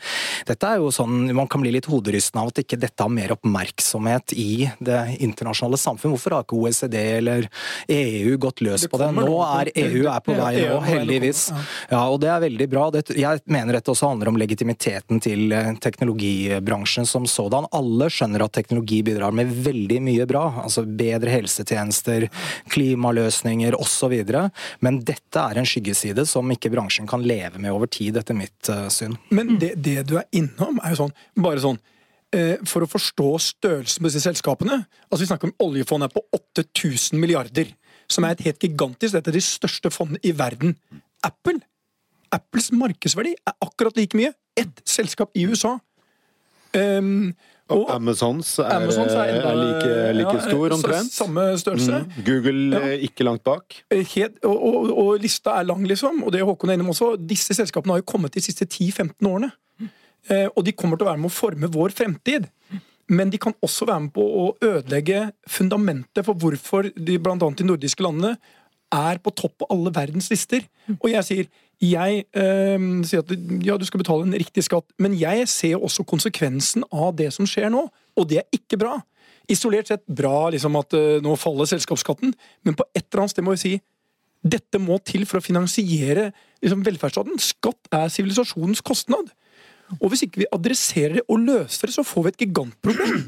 [0.47, 3.34] dette er jo sånn, Man kan bli litt hoderystende av at ikke dette har mer
[3.34, 6.13] oppmerksomhet i det internasjonale samfunn.
[6.13, 7.50] Hvorfor har ikke OECD eller
[7.89, 9.10] EU gått løs Det på det?
[9.17, 10.80] Nå er EU er på vei er på vei nå.
[10.86, 11.43] heldigvis.
[11.89, 12.88] Ja, og det er veldig bra.
[13.17, 17.68] Jeg mener dette også handler om legitimiteten til eh, teknologibransjen som sådan.
[17.76, 20.46] Alle skjønner at teknologi bidrar med veldig mye bra.
[20.63, 22.28] Altså bedre helsetjenester,
[22.74, 24.16] klimaløsninger osv.
[24.86, 28.72] Men dette er en skyggeside som ikke bransjen kan leve med over tid, etter mitt
[28.74, 29.18] eh, syn.
[29.30, 31.78] Men det, det du er innom, er jo sånn Bare sånn
[32.36, 36.24] eh, For å forstå størrelsen på disse selskapene Altså Vi snakker om oljefondet er på
[36.38, 37.72] 8000 milliarder.
[38.12, 40.76] Som er et helt gigantisk Dette er de største fondene i verden.
[41.26, 41.60] Apple
[42.32, 44.34] Apples markedsverdi er akkurat like mye.
[44.58, 45.78] Ett selskap i USA.
[46.78, 47.34] Um,
[47.70, 51.12] Og og Amazons er, Amazons er, enda- like, like ja, stor, omtrent.
[51.12, 51.98] Samme størrelse.
[52.06, 52.24] Mm.
[52.24, 52.88] Google Ja.
[52.94, 53.76] eh, ikke langt bak.
[53.92, 56.24] Helt, og, og, og lista er lang, liksom.
[56.24, 57.18] Og det er Håkon er innom også.
[57.28, 59.52] Disse selskapene har jo kommet de siste 10-15 årene.
[60.30, 62.48] Eh, og de kommer til å være med å forme vår fremtid.
[63.10, 67.58] Men de kan også være med på å ødelegge fundamentet for hvorfor de blant annet
[67.58, 68.38] de nordiske landene
[68.93, 70.65] er på topp på alle verdens lister.
[71.00, 71.47] Og jeg sier
[71.78, 73.34] jeg øh, sier at
[73.65, 77.45] ja, du skal betale en riktig skatt, men jeg ser også konsekvensen av det som
[77.45, 77.84] skjer nå,
[78.17, 78.95] og det er ikke bra.
[79.52, 82.34] Isolert sett bra liksom at øh, nå faller selskapsskatten,
[82.65, 83.76] men på et eller annet sted må vi si
[84.47, 86.32] dette må til for å finansiere
[86.63, 87.38] liksom, velferdsstaten.
[87.41, 89.32] Skatt er sivilisasjonens kostnad.
[90.02, 93.28] Og hvis ikke vi adresserer det og løser det, så får vi et gigantproblem.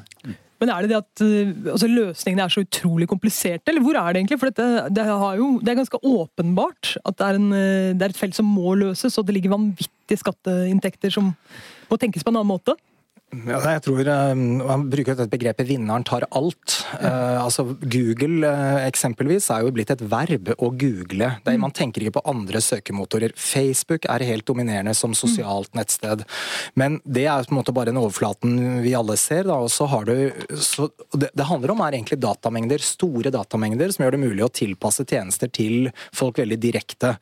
[0.60, 4.12] Men er det det at uh, altså, løsningene er så utrolig kompliserte, eller hvor er
[4.12, 4.40] det egentlig?
[4.42, 5.06] For dette, det,
[5.40, 8.50] jo, det er ganske åpenbart at det er, en, uh, det er et felt som
[8.50, 11.32] må løses, og det ligger vanvittige skatteinntekter som
[11.90, 12.76] må tenkes på en annen måte.
[13.30, 14.08] Ja, jeg tror
[14.66, 16.80] Man bruker dette begrepet 'vinneren tar alt'.
[16.98, 21.30] Uh, altså Google uh, eksempelvis er jo blitt et verb å google.
[21.46, 23.36] Er, man tenker ikke på andre søkemotorer.
[23.38, 26.24] Facebook er helt dominerende som sosialt nettsted.
[26.74, 29.46] Men det er på en måte bare en overflaten vi alle ser.
[29.46, 29.60] Da.
[29.62, 34.08] Og så har du, så det, det handler om er egentlig datamengder, store datamengder, som
[34.08, 37.14] gjør det mulig å tilpasse tjenester til folk veldig direkte.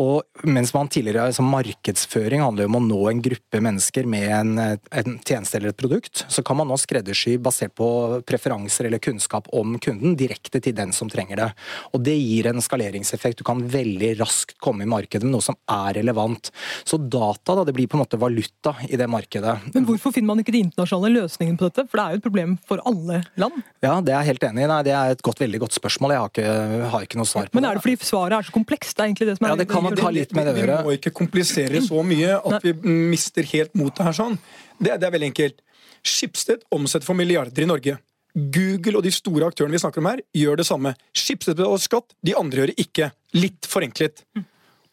[0.00, 4.56] Og mens man tidligere som markedsføring handler om å nå en gruppe mennesker med en,
[4.88, 8.98] en tjeneste tjeneste eller et produkt, så kan man nå skreddersy basert på preferanser eller
[8.98, 11.50] kunnskap om kunden direkte til den som trenger det.
[11.92, 13.38] Og Det gir en skaleringseffekt.
[13.38, 16.50] Du kan veldig raskt komme i markedet med noe som er relevant.
[16.84, 19.56] Så data da, det blir på en måte valuta i det markedet.
[19.74, 21.86] Men hvorfor finner man ikke de internasjonale løsningene på dette?
[21.90, 23.60] For det er jo et problem for alle land?
[23.82, 24.70] Ja, det er jeg helt enig i.
[24.70, 26.16] Nei, det er et godt, veldig godt spørsmål.
[26.16, 27.60] Jeg har ikke, har ikke noe svar på det.
[27.60, 28.96] Men er det fordi svaret er så komplekst?
[28.96, 30.60] Det er egentlig det som er Ja, det kan man ta litt med det å
[30.60, 30.80] gjøre.
[30.80, 32.74] Vi må ikke komplisere så mye at vi
[33.10, 34.38] mister helt motet her sånn.
[34.80, 35.60] Det, det er veldig enkelt.
[36.06, 37.98] Schibsted omsetter for milliarder i Norge.
[38.34, 40.94] Google og de store aktørene vi snakker om her, gjør det samme.
[41.16, 43.10] Schibsted betaler skatt, de andre gjør det ikke.
[43.36, 44.24] Litt forenklet.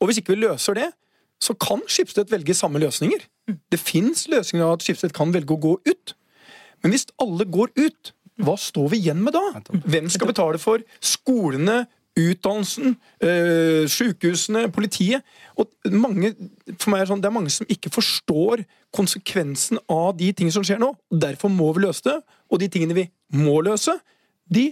[0.01, 0.91] Og hvis ikke vi løser det,
[1.41, 3.23] så kan Schibsted velge samme løsninger.
[3.47, 6.15] Det fins løsninger av at Schibsted kan velge å gå ut.
[6.83, 9.61] Men hvis alle går ut, hva står vi igjen med da?
[9.85, 11.85] Hvem skal betale for skolene,
[12.17, 15.25] utdannelsen, øh, sykehusene, politiet?
[15.57, 16.33] Og mange,
[16.79, 18.63] for meg er det, sånn, det er mange som ikke forstår
[18.95, 20.93] konsekvensen av de tingene som skjer nå.
[21.11, 22.17] Derfor må vi løse det.
[22.51, 23.97] Og de tingene vi må løse,
[24.49, 24.69] de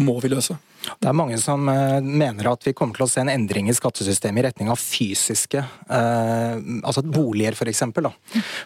[0.00, 0.56] må vi løse.
[1.00, 3.76] Det er mange som uh, mener at vi kommer til å se en endring i
[3.76, 7.60] skattesystemet i retning av fysiske eh, altså boliger, f.eks.
[7.60, 8.08] For eksempel.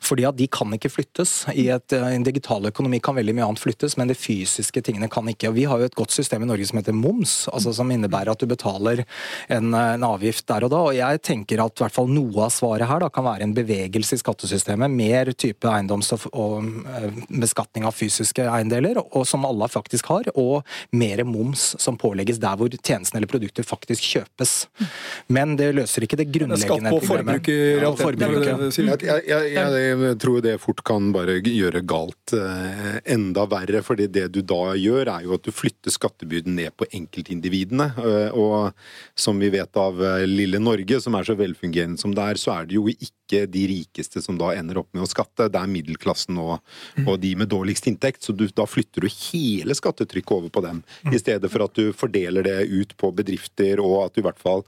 [0.04, 1.32] Fordi at de kan ikke flyttes.
[1.54, 5.10] I et, I, en digital økonomi kan veldig mye annet flyttes, men de fysiske tingene
[5.12, 5.50] kan ikke.
[5.50, 8.32] Og Vi har jo et godt system i Norge som heter moms, altså som innebærer
[8.32, 9.04] at du betaler
[9.52, 10.82] en, en avgift der og da.
[10.90, 14.18] Og jeg tenker at hvert fall noe av svaret her da, kan være en bevegelse
[14.18, 14.92] i skattesystemet.
[14.98, 20.62] Mer type eiendoms- og, og beskatning av fysiske eiendeler, og, som alle faktisk har, og
[20.96, 24.54] mer moms som påvirker pålegges der hvor tjenesten eller produktet faktisk kjøpes.
[25.32, 27.48] Men det løser ikke det grunnleggende problemet.
[27.48, 33.46] Ja, på Jeg, jeg, jeg, jeg, tror det fort kan bare gjøre galt eh, enda
[33.50, 33.82] verre.
[33.84, 37.90] fordi det du da gjør, er jo at du flytter skattebyrden ned på enkeltindividene.
[37.98, 38.72] Eh, og
[39.18, 42.58] som vi vet av eh, lille Norge, som er så velfungerende som det er, så
[42.58, 45.48] er det jo ikke de rikeste som da ender opp med å skatte.
[45.52, 46.58] Det er middelklassen og,
[47.04, 48.22] og de med dårligst inntekt.
[48.24, 51.92] Så du, da flytter du hele skattetrykket over på dem, i stedet for at du
[51.96, 54.64] fordeler det ut på bedrifter, og at du i hvert fall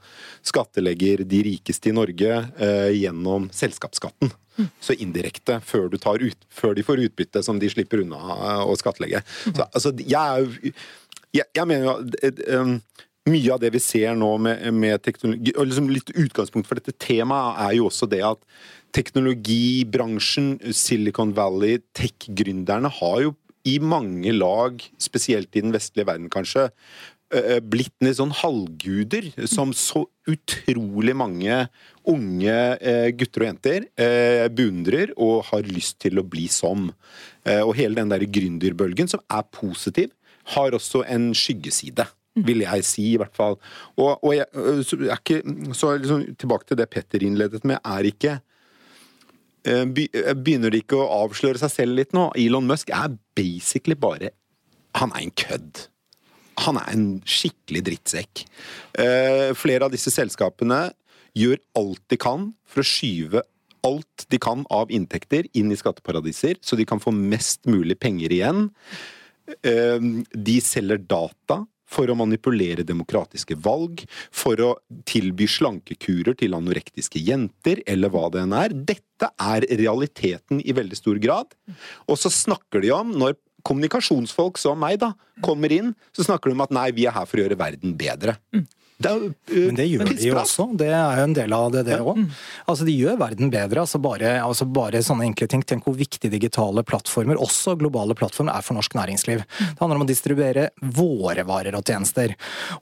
[0.47, 4.31] skattelegger de rikeste i Norge eh, gjennom selskapsskatten.
[4.83, 9.23] Så indirekte, før, ut, før, de får utbytte som de slipper unna eh, å skattlegge.
[9.45, 10.73] Så, altså, jeg,
[11.31, 11.95] jeg, jeg, mener jo
[12.59, 12.75] um,
[13.29, 16.95] mye av det vi ser nå med, med teknologi og liksom Litt utgangspunkt for dette
[16.97, 18.41] temaet er jo også det at
[18.95, 23.35] teknologibransjen, Silicon Valley, tech-gründerne har jo
[23.67, 26.71] i mange lag, spesielt i den vestlige verden kanskje,
[27.71, 31.61] blitt ned sånn halvguder som så utrolig mange
[32.09, 32.57] unge
[33.15, 33.85] gutter og jenter
[34.51, 36.89] beundrer og har lyst til å bli som.
[37.61, 40.11] Og hele den der gründerbølgen, som er positiv,
[40.57, 42.09] har også en skyggeside.
[42.35, 43.57] Vil jeg si, i hvert fall.
[43.97, 44.47] Og, og jeg,
[44.87, 45.41] så, er ikke,
[45.75, 48.39] så liksom, tilbake til det Petter innledet med, er ikke
[49.61, 52.31] Begynner de ikke å avsløre seg selv litt nå?
[52.39, 54.31] Elon Musk er basically bare
[54.97, 55.83] Han er en kødd
[56.59, 58.43] han er en skikkelig drittsekk.
[59.57, 60.91] Flere av disse selskapene
[61.37, 63.43] gjør alt de kan for å skyve
[63.87, 68.33] alt de kan av inntekter inn i skatteparadiser, så de kan få mest mulig penger
[68.35, 68.67] igjen.
[69.65, 74.71] De selger data for å manipulere demokratiske valg, for å
[75.09, 78.75] tilby slankekurer til anorektiske jenter, eller hva det enn er.
[78.93, 81.55] Dette er realiteten i veldig stor grad.
[82.07, 85.13] Og så snakker de om, når kommunikasjonsfolk som meg da,
[85.45, 87.93] kommer inn, så snakker de om at nei, vi er her for å gjøre verden
[87.99, 88.39] bedre.
[88.55, 88.65] Mm.
[89.01, 90.67] Det er, uh, men det gjør de jo også.
[90.79, 92.21] Det er jo en del av det, det òg.
[92.21, 92.39] Ja.
[92.71, 93.83] Altså, de gjør verden bedre.
[93.83, 95.63] Altså bare, altså bare, sånne enkle ting.
[95.67, 99.43] Tenk hvor viktig digitale plattformer, også globale plattformer, er for norsk næringsliv.
[99.59, 102.35] Det handler om å distribuere våre varer og tjenester.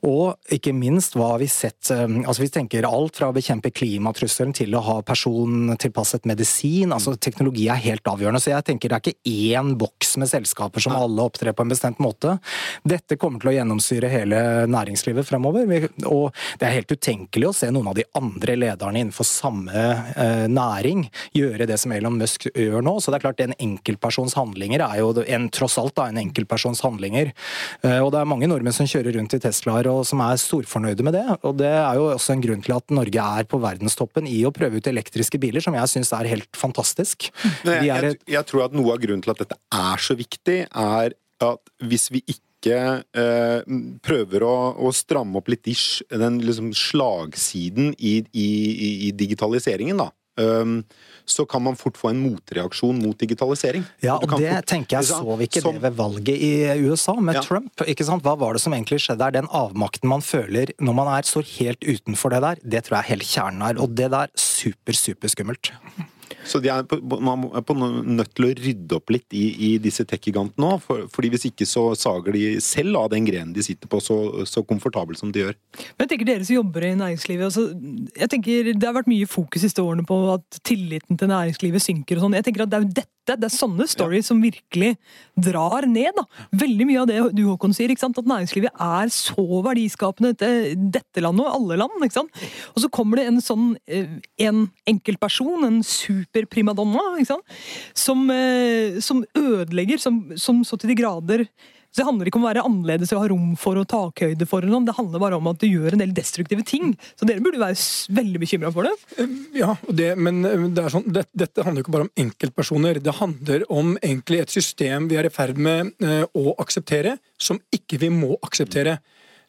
[0.07, 3.71] Og ikke minst hva har vi sett um, altså Vi tenker alt fra å bekjempe
[3.75, 6.93] klimatrusselen til å ha persontilpasset medisin.
[6.95, 8.41] altså Teknologi er helt avgjørende.
[8.43, 11.73] Så jeg tenker det er ikke én boks med selskaper som alle opptrer på en
[11.73, 12.37] bestemt måte.
[12.87, 15.67] Dette kommer til å gjennomsyre hele næringslivet fremover.
[16.09, 19.83] Og det er helt utenkelig å se noen av de andre lederne innenfor samme
[20.15, 22.95] eh, næring gjøre det som Elon Musk gjør nå.
[22.99, 26.83] Så det er klart, en enkeltpersons handlinger er jo en, tross alt da, en enkeltpersons
[26.85, 27.33] handlinger.
[27.83, 31.05] Eh, og det er mange nordmenn som kjører rundt i Teslaer og som er storfornøyde
[31.05, 31.25] med det.
[31.47, 34.53] Og det er jo også en grunn til at Norge er på verdenstoppen i å
[34.55, 37.29] prøve ut elektriske biler, som jeg syns er helt fantastisk.
[37.63, 41.15] Jeg, jeg, jeg tror at noe av grunnen til at dette er så viktig, er
[41.39, 42.79] at hvis vi ikke ikke
[43.15, 48.49] eh, prøver å, å, stramme opp litt ish, den liksom slagsiden i, i,
[49.07, 50.11] i digitaliseringen, da.
[50.39, 50.83] Um,
[51.27, 53.83] så kan man fort få en motreaksjon mot digitalisering.
[54.01, 56.51] Ja, og det fort, tenker jeg så vi ikke som, det ved valget i
[56.87, 57.43] USA med ja.
[57.45, 57.83] Trump.
[57.83, 58.23] ikke sant?
[58.25, 59.41] Hva var det som egentlig skjedde der?
[59.41, 63.03] Den avmakten man føler når man er, står helt utenfor det der, det tror jeg
[63.03, 63.83] er hele kjernen her.
[63.83, 65.73] Og det der, super, super skummelt.
[66.49, 69.69] Så de er på, man er på nødt til å rydde opp litt i, i
[69.81, 70.81] disse tech-gigantene òg.
[70.85, 74.17] For, fordi hvis ikke så sager de selv av den grenen de sitter på, så,
[74.49, 75.57] så komfortabelt som de gjør.
[75.95, 77.67] Men jeg tenker Dere som jobber i næringslivet, altså,
[78.17, 82.17] jeg tenker det har vært mye fokus siste årene på at tilliten til næringslivet synker.
[82.17, 82.37] og sånn.
[82.39, 84.29] Jeg tenker at Det er jo dette det er sånne stories ja.
[84.31, 84.95] som virkelig
[85.39, 86.11] drar ned.
[86.17, 86.25] da.
[86.63, 91.45] Veldig mye av det du Håkon sier, at næringslivet er så verdiskapende til dette landet
[91.45, 92.07] og alle land.
[92.73, 97.07] Og så kommer det en sånn eh, en enkeltperson, en superprimadonna?
[97.97, 101.45] Som, eh, som ødelegger, som, som så til de grader
[101.89, 104.61] så Det handler ikke om å være annerledes og ha rom for og takhøyde for.
[104.61, 104.85] Eller noe.
[104.85, 106.91] Det handler bare om at du gjør en del destruktive ting.
[107.17, 107.77] Så dere burde være
[108.13, 109.25] veldig bekymra for det.
[109.57, 110.43] Ja, det, men
[110.75, 113.01] det sånn, det, dette handler ikke bare om enkeltpersoner.
[113.01, 117.57] Det handler om egentlig et system vi er i ferd med uh, å akseptere, som
[117.73, 118.99] ikke vi må akseptere.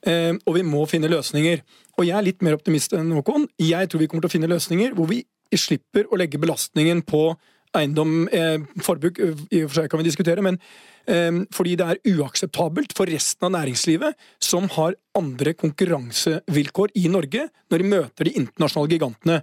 [0.01, 1.61] Og vi må finne løsninger.
[2.01, 3.45] Og jeg er litt mer optimist enn Håkon.
[3.61, 5.19] Jeg tror vi kommer til å finne løsninger hvor vi
[5.53, 7.35] slipper å legge belastningen på
[7.77, 10.59] eiendom, eh, forbruk, i og for seg kan vi diskutere, men
[11.51, 17.83] fordi det er uakseptabelt for resten av næringslivet, som har andre konkurransevilkår i Norge, når
[17.83, 19.39] de møter de internasjonale gigantene.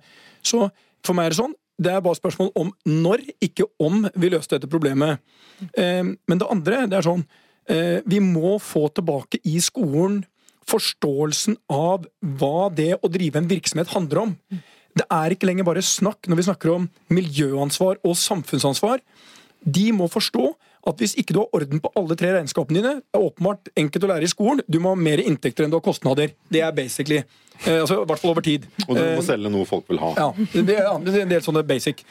[0.45, 0.69] Så
[1.03, 4.57] for meg er det sånn, det er bare spørsmål om når, ikke om vi løste
[4.57, 5.21] dette problemet.
[5.77, 7.23] Ehm, men det andre, det er sånn
[7.69, 10.23] eh, Vi må få tilbake i skolen
[10.67, 12.07] forståelsen av
[12.39, 14.33] hva det å drive en virksomhet handler om.
[14.97, 18.99] Det er ikke lenger bare snakk når vi snakker om miljøansvar og samfunnsansvar.
[19.63, 20.49] De må forstå
[20.87, 24.05] at hvis ikke du har orden på alle tre regnskapene dine, det er åpenbart enkelt
[24.07, 26.31] å lære i skolen, du må ha mer inntekter enn du har kostnader.
[26.53, 27.23] Det er basically.
[27.65, 28.69] Eh, altså, I hvert fall over tid.
[28.87, 30.13] Og du må eh, selge noe folk vil ha.
[30.19, 32.05] Ja, det er, en del sånne basic.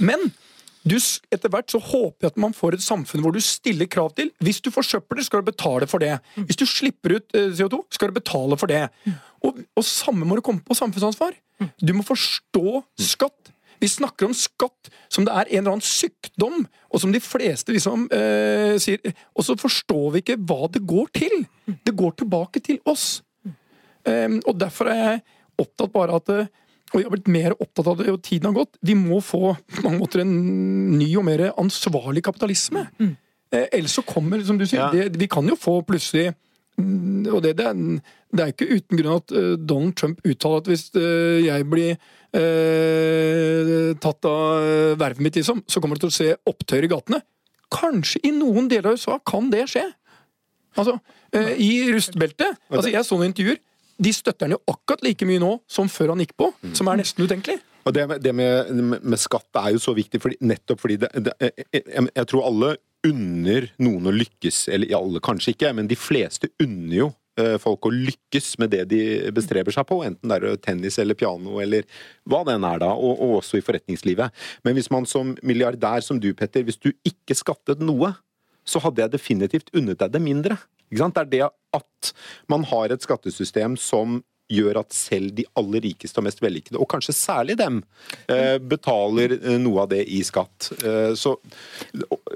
[0.00, 0.30] Men
[0.86, 0.96] du,
[1.34, 4.30] etter hvert så håper jeg at man får et samfunn hvor du stiller krav til
[4.40, 6.14] Hvis du forsøpler, skal du betale for det.
[6.38, 8.86] Hvis du slipper ut eh, CO2, skal du betale for det.
[9.44, 11.34] Og, og samme må du komme på samfunnsansvar.
[11.82, 13.52] Du må forstå skatt.
[13.80, 17.72] Vi snakker om skatt som det er en eller annen sykdom, og som de fleste
[17.72, 19.00] liksom eh, sier
[19.34, 21.44] Og så forstår vi ikke hva det går til.
[21.66, 23.22] Det går tilbake til oss.
[24.00, 25.22] Um, og derfor er jeg
[25.60, 26.46] opptatt bare at eh,
[26.90, 28.78] og jeg har blitt mer opptatt av det, og tiden har gått.
[28.82, 30.32] Vi må få på mange måter en
[30.98, 32.82] ny og mer ansvarlig kapitalisme.
[32.98, 33.12] Mm.
[33.54, 34.90] Eh, ellers så kommer, som du sier, ja.
[34.90, 36.32] det, vi kan jo få plutselig
[37.30, 37.78] og det, det, er,
[38.32, 41.94] det, er, ikke uten grunn at uh, Donald Trump uttaler at hvis uh, jeg blir
[42.36, 46.90] eh, tatt av eh, vervet mitt, liksom, så kommer det til å se opptøyer i
[46.90, 47.22] gatene.
[47.70, 49.86] Kanskje i noen deler av USA kan det skje.
[50.78, 50.98] Altså,
[51.34, 53.58] eh, I rustbeltet altså Jeg så noen intervjuer.
[54.00, 56.76] De støtter han jo akkurat like mye nå som før han gikk på, mm.
[56.78, 57.58] som er nesten utenkelig.
[57.88, 58.70] Og Det, det med,
[59.00, 61.34] med, skatt er jo så viktig, fordi, nettopp fordi det, det,
[61.72, 62.74] jeg, jeg, tror alle
[63.06, 67.86] unner noen å lykkes, eller alle kanskje ikke, men de fleste unner jo Eh, folk
[67.86, 69.02] å lykkes med det de
[69.34, 71.86] bestreber seg på, enten det er tennis eller piano eller
[72.28, 74.34] hva det enn er da, og, og, også i forretningslivet.
[74.66, 78.12] Men hvis man som milliardær som du, Petter, hvis du ikke skattet noe,
[78.66, 80.58] så hadde jeg definitivt unnet deg det mindre.
[80.90, 82.10] Det er det at
[82.50, 84.20] man har et skattesystem som
[84.50, 87.80] gjør at selv de aller rikeste og mest vellykkede, og kanskje særlig dem,
[88.28, 90.70] eh, betaler eh, noe av det i skatt.
[90.80, 91.36] Eh, så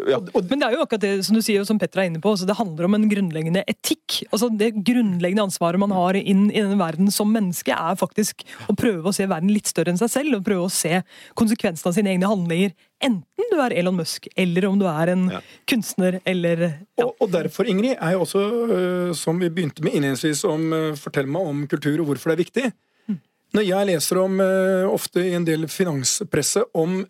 [0.08, 0.20] ja.
[0.20, 2.34] Men det er jo akkurat det som du sier, og som Petter er inne på,
[2.34, 4.22] altså det handler om en grunnleggende etikk.
[4.30, 8.76] Altså Det grunnleggende ansvaret man har inn i denne verden som menneske, er faktisk å
[8.78, 11.02] prøve å se verden litt større enn seg selv, og prøve å se
[11.38, 15.26] konsekvensene av sine egne handlinger Enten du er Elon Musk, eller om du er en
[15.32, 15.42] ja.
[15.68, 17.04] kunstner, eller ja.
[17.04, 20.90] og, og, derfor, Ingrid, er jo også, uh, som vi begynte med innledningsvis, om uh,
[20.98, 22.64] fortell meg om kultur og hvorfor det er viktig.
[23.10, 23.18] Mm.
[23.58, 27.02] Når jeg leser om, uh, ofte i en del finanspresse om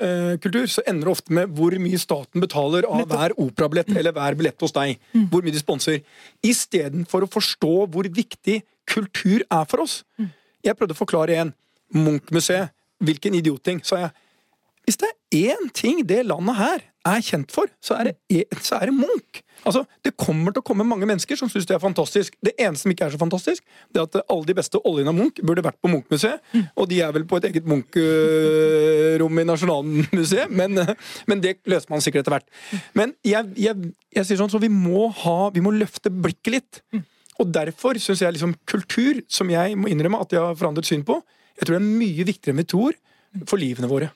[0.43, 3.14] kultur, så ender det ofte med hvor mye staten betaler av Nettopp.
[3.14, 3.99] hver operabillett mm.
[4.01, 4.97] eller hver billett hos deg.
[5.14, 5.28] Mm.
[5.32, 6.01] Hvor mye de sponser.
[6.45, 10.01] Istedenfor å forstå hvor viktig kultur er for oss.
[10.18, 10.32] Mm.
[10.64, 11.55] Jeg prøvde å forklare igjen.
[11.95, 12.72] Munch-museet.
[13.05, 14.12] Hvilken idiotting, sa jeg.
[14.85, 18.61] Hvis det er én ting det landet her er kjent for, så er det, e-
[18.64, 19.41] så er det Munch.
[19.64, 22.35] Altså, Det kommer til å komme mange mennesker som syns det er fantastisk.
[22.45, 25.16] Det eneste som ikke er så fantastisk, det er at alle de beste oljene av
[25.18, 26.41] Munch burde vært på Munch-museet.
[26.76, 30.80] Og de er vel på et eget Munch-rom i Nasjonalmuseet, men,
[31.30, 32.49] men det løser man sikkert etter hvert.
[32.97, 36.82] Men jeg, jeg, jeg sier sånn, så vi må, ha, vi må løfte blikket litt.
[37.43, 41.05] Og derfor syns jeg liksom kultur, som jeg må innrømme at jeg har forandret syn
[41.07, 41.20] på,
[41.59, 42.97] jeg tror det er mye viktigere enn vi tror
[43.51, 44.12] for livene våre.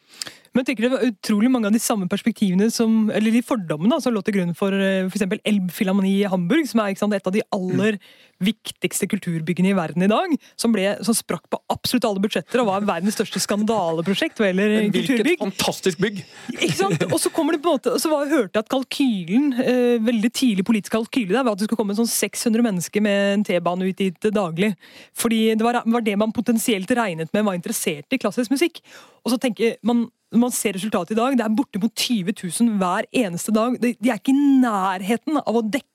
[0.59, 3.94] Men jeg tenker det var utrolig mange av de samme perspektivene som, eller de fordommene
[3.94, 5.22] da, som lå til grunn for f.eks.
[5.46, 8.00] Elbphilharmoni i Hamburg, som er sant, et av de aller
[8.45, 10.34] viktigste kulturbyggene i verden i dag.
[10.59, 14.41] Som, ble, som sprakk på absolutt alle budsjetter og var verdens største skandaleprosjekt.
[14.45, 15.43] Eller Hvilket kulturbygg.
[15.43, 16.22] fantastisk bygg!
[16.57, 17.07] Ikke sant?
[17.09, 20.32] Og så kommer det på en måte, så var, hørte jeg at kalkylen, eh, veldig
[20.34, 23.91] tidlig politisk kalkyle der, var at det skulle komme sånn 600 mennesker med en T-bane
[23.91, 24.72] ut dit daglig.
[25.18, 28.80] Fordi det var, var det man potensielt regnet med var interessert i klassisk musikk.
[29.24, 32.74] Og så tenker man, når man ser resultatet i dag, det er bortimot 20 000
[32.80, 33.78] hver eneste dag.
[33.80, 35.89] De, de er ikke i nærheten av å dekke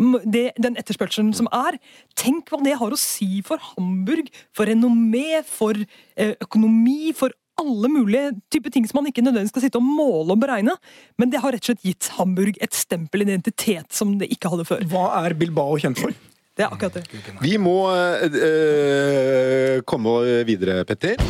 [0.00, 1.78] m- det, den etterspørselen som er.
[2.20, 5.74] Tenk hva det har å si for Hamburg, for renommé, for
[6.16, 10.32] eh, økonomi, for alle mulige typer ting som man ikke nødvendigvis skal sitte og måle
[10.32, 10.72] og beregne.
[11.20, 14.64] Men det har rett og slett gitt Hamburg et stempel identitet som det ikke hadde
[14.68, 14.84] før.
[14.88, 16.14] Hva er Bilbao kjent for?
[16.56, 17.04] Det er akkurat det.
[17.40, 20.16] Vi må eh, komme
[20.48, 21.20] videre, Petter.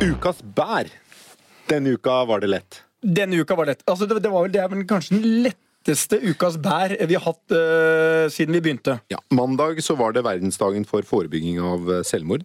[0.00, 0.88] Ukas bær.
[1.68, 2.80] Denne uka var det lett.
[3.00, 3.82] Denne uka var lett.
[3.88, 5.26] Altså, det, det, var vel, det er vel kanskje den
[5.80, 8.98] letteste ukas bær vi har hatt uh, siden vi begynte.
[9.10, 12.44] Ja, Mandag så var det verdensdagen for forebygging av eh, selvmord.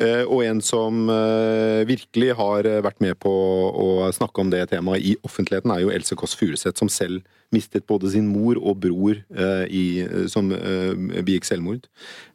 [0.00, 5.00] Uh, Og en som uh, virkelig har vært med på å snakke om det temaet
[5.02, 9.16] i offentligheten, er jo Else Kåss Furuseth, som selv mistet både sin mor og bror
[9.66, 10.52] i, som
[11.26, 11.88] begikk selvmord.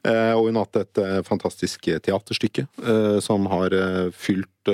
[0.03, 2.65] Og hun har hatt et fantastisk teaterstykke
[3.23, 3.71] som har
[4.11, 4.73] fylt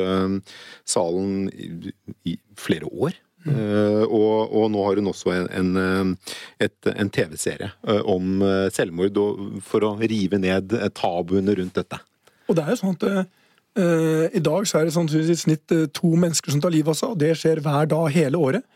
[0.90, 1.94] salen i,
[2.34, 3.14] i flere år.
[3.50, 6.18] Eh, og, og nå har hun også en, en,
[6.62, 12.02] eh, en TV-serie eh, om selvmord, og, for å rive ned tabuene rundt dette.
[12.48, 15.74] Og det er jo sånn at eh, I dag så er det sånn i snitt
[15.96, 18.68] to mennesker som tar livet av seg, og det skjer hver dag hele året.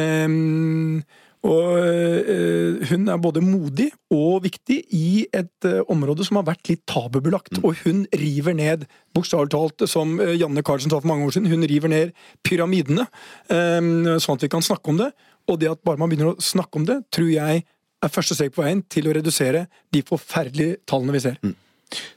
[0.00, 1.02] Ehm,
[1.46, 6.72] og eh, hun er både modig og viktig i et eh, område som har vært
[6.72, 7.60] litt tabubelagt.
[7.62, 11.50] Og hun river ned, bokstavelig talt, som eh, Janne Carlsen sa for mange år siden,
[11.52, 12.14] hun river ned
[12.46, 13.06] pyramidene,
[13.52, 15.12] ehm, sånn at vi kan snakke om det.
[15.46, 17.62] Og det at bare man begynner å snakke om det, tror jeg
[18.02, 21.38] er første steg på veien til å redusere de forferdelige tallene vi ser.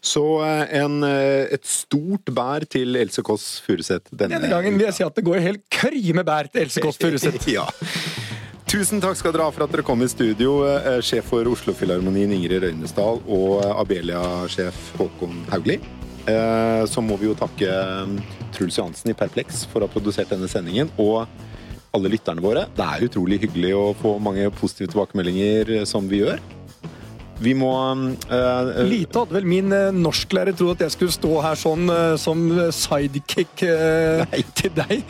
[0.02, 4.88] Så eh, en, eh, et stort bær til Else Kåss Furuseth denne, Denne gangen vil
[4.88, 7.46] jeg si at det går helt kørje med bær til Else Kåss Furuseth.
[7.58, 7.68] ja.
[8.70, 12.30] Tusen takk skal dere ha for at dere kom i studio, eh, sjef for Oslofilharmonien
[12.36, 15.80] Ingrid Røynesdal og eh, Abelia-sjef Håkon Haugli.
[16.30, 17.66] Eh, Så må vi jo takke
[18.54, 20.94] Truls Johansen i Perplex for å ha produsert denne sendingen.
[21.02, 21.26] Og
[21.98, 22.68] alle lytterne våre.
[22.78, 26.38] Det er utrolig hyggelig å få mange positive tilbakemeldinger som vi gjør.
[27.40, 31.60] Vi må uh, Lite hadde vel min uh, norsklærer trodd at jeg skulle stå her
[31.60, 32.42] sånn uh, som
[32.76, 33.64] sidekick
[34.60, 35.04] til deg.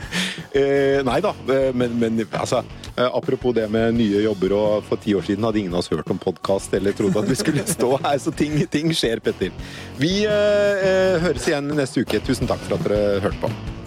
[1.06, 1.30] Nei da,
[1.78, 2.64] men, men altså
[3.00, 6.10] Apropos det med nye jobber, og for ti år siden hadde ingen av oss hørt
[6.12, 9.54] om podkast eller trodde at vi skulle stå her, så ting, ting skjer, Petter.
[10.02, 12.20] Vi høres igjen neste uke.
[12.26, 13.79] Tusen takk for at dere hørte på.